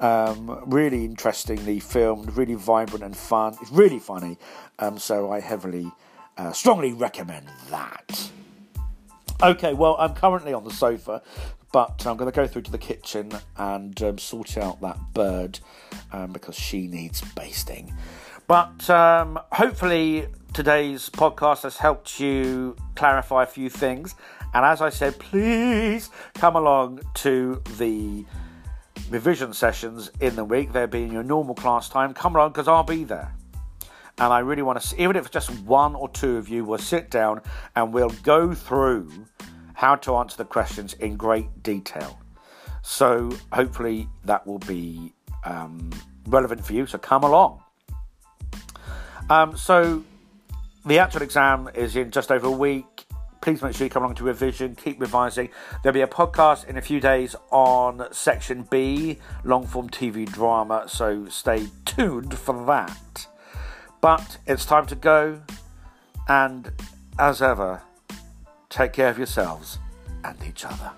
Um, 0.00 0.62
really 0.66 1.04
interestingly 1.04 1.80
filmed, 1.80 2.36
really 2.36 2.54
vibrant 2.54 3.04
and 3.04 3.16
fun. 3.16 3.56
It's 3.60 3.72
really 3.72 3.98
funny, 3.98 4.38
um, 4.78 4.96
so 4.98 5.32
I 5.32 5.40
heavily, 5.40 5.90
uh, 6.36 6.52
strongly 6.52 6.92
recommend 6.92 7.48
that. 7.70 8.30
Okay, 9.42 9.72
well, 9.74 9.96
I'm 9.98 10.14
currently 10.14 10.52
on 10.52 10.64
the 10.64 10.70
sofa, 10.70 11.22
but 11.72 12.06
I'm 12.06 12.16
going 12.16 12.30
to 12.30 12.34
go 12.34 12.46
through 12.46 12.62
to 12.62 12.70
the 12.70 12.78
kitchen 12.78 13.32
and 13.56 14.00
um, 14.02 14.18
sort 14.18 14.56
out 14.56 14.80
that 14.80 14.98
bird 15.14 15.60
um, 16.12 16.32
because 16.32 16.56
she 16.56 16.86
needs 16.86 17.20
basting. 17.34 17.94
But 18.46 18.88
um, 18.88 19.38
hopefully, 19.52 20.26
today's 20.54 21.10
podcast 21.10 21.62
has 21.62 21.76
helped 21.76 22.18
you 22.18 22.76
clarify 22.94 23.42
a 23.42 23.46
few 23.46 23.68
things. 23.68 24.14
And 24.54 24.64
as 24.64 24.80
I 24.80 24.88
said, 24.88 25.18
please 25.18 26.10
come 26.34 26.56
along 26.56 27.00
to 27.14 27.62
the 27.76 28.24
revision 29.10 29.52
sessions 29.52 30.10
in 30.20 30.36
the 30.36 30.44
week. 30.44 30.72
They'll 30.72 30.86
be 30.86 31.02
your 31.02 31.22
normal 31.22 31.54
class 31.54 31.88
time. 31.88 32.14
Come 32.14 32.36
along 32.36 32.50
because 32.50 32.68
I'll 32.68 32.82
be 32.82 33.04
there. 33.04 33.34
And 34.18 34.32
I 34.32 34.40
really 34.40 34.62
want 34.62 34.80
to, 34.80 34.86
see 34.86 34.96
even 34.98 35.16
if 35.16 35.30
just 35.30 35.50
one 35.60 35.94
or 35.94 36.08
two 36.08 36.36
of 36.36 36.48
you 36.48 36.64
will 36.64 36.78
sit 36.78 37.10
down 37.10 37.40
and 37.76 37.92
we'll 37.92 38.14
go 38.22 38.52
through 38.52 39.10
how 39.74 39.94
to 39.94 40.16
answer 40.16 40.36
the 40.36 40.44
questions 40.44 40.94
in 40.94 41.16
great 41.16 41.62
detail. 41.62 42.18
So 42.82 43.30
hopefully 43.52 44.08
that 44.24 44.44
will 44.46 44.58
be 44.58 45.14
um, 45.44 45.90
relevant 46.26 46.64
for 46.64 46.72
you. 46.72 46.86
So 46.86 46.98
come 46.98 47.22
along. 47.22 47.62
Um, 49.30 49.56
so 49.56 50.04
the 50.84 50.98
actual 50.98 51.22
exam 51.22 51.68
is 51.74 51.94
in 51.94 52.10
just 52.10 52.32
over 52.32 52.46
a 52.46 52.50
week. 52.50 52.97
Please 53.40 53.62
make 53.62 53.74
sure 53.74 53.86
you 53.86 53.90
come 53.90 54.02
along 54.02 54.16
to 54.16 54.24
revision, 54.24 54.74
keep 54.74 55.00
revising. 55.00 55.48
There'll 55.82 55.94
be 55.94 56.00
a 56.00 56.06
podcast 56.06 56.66
in 56.66 56.76
a 56.76 56.82
few 56.82 57.00
days 57.00 57.36
on 57.50 58.06
section 58.12 58.62
B, 58.70 59.18
long 59.44 59.66
form 59.66 59.88
TV 59.88 60.30
drama, 60.30 60.84
so 60.88 61.28
stay 61.28 61.68
tuned 61.84 62.36
for 62.36 62.64
that. 62.66 63.26
But 64.00 64.38
it's 64.46 64.64
time 64.64 64.86
to 64.86 64.94
go, 64.94 65.40
and 66.28 66.72
as 67.18 67.42
ever, 67.42 67.82
take 68.68 68.92
care 68.92 69.08
of 69.08 69.18
yourselves 69.18 69.78
and 70.24 70.36
each 70.44 70.64
other. 70.64 70.92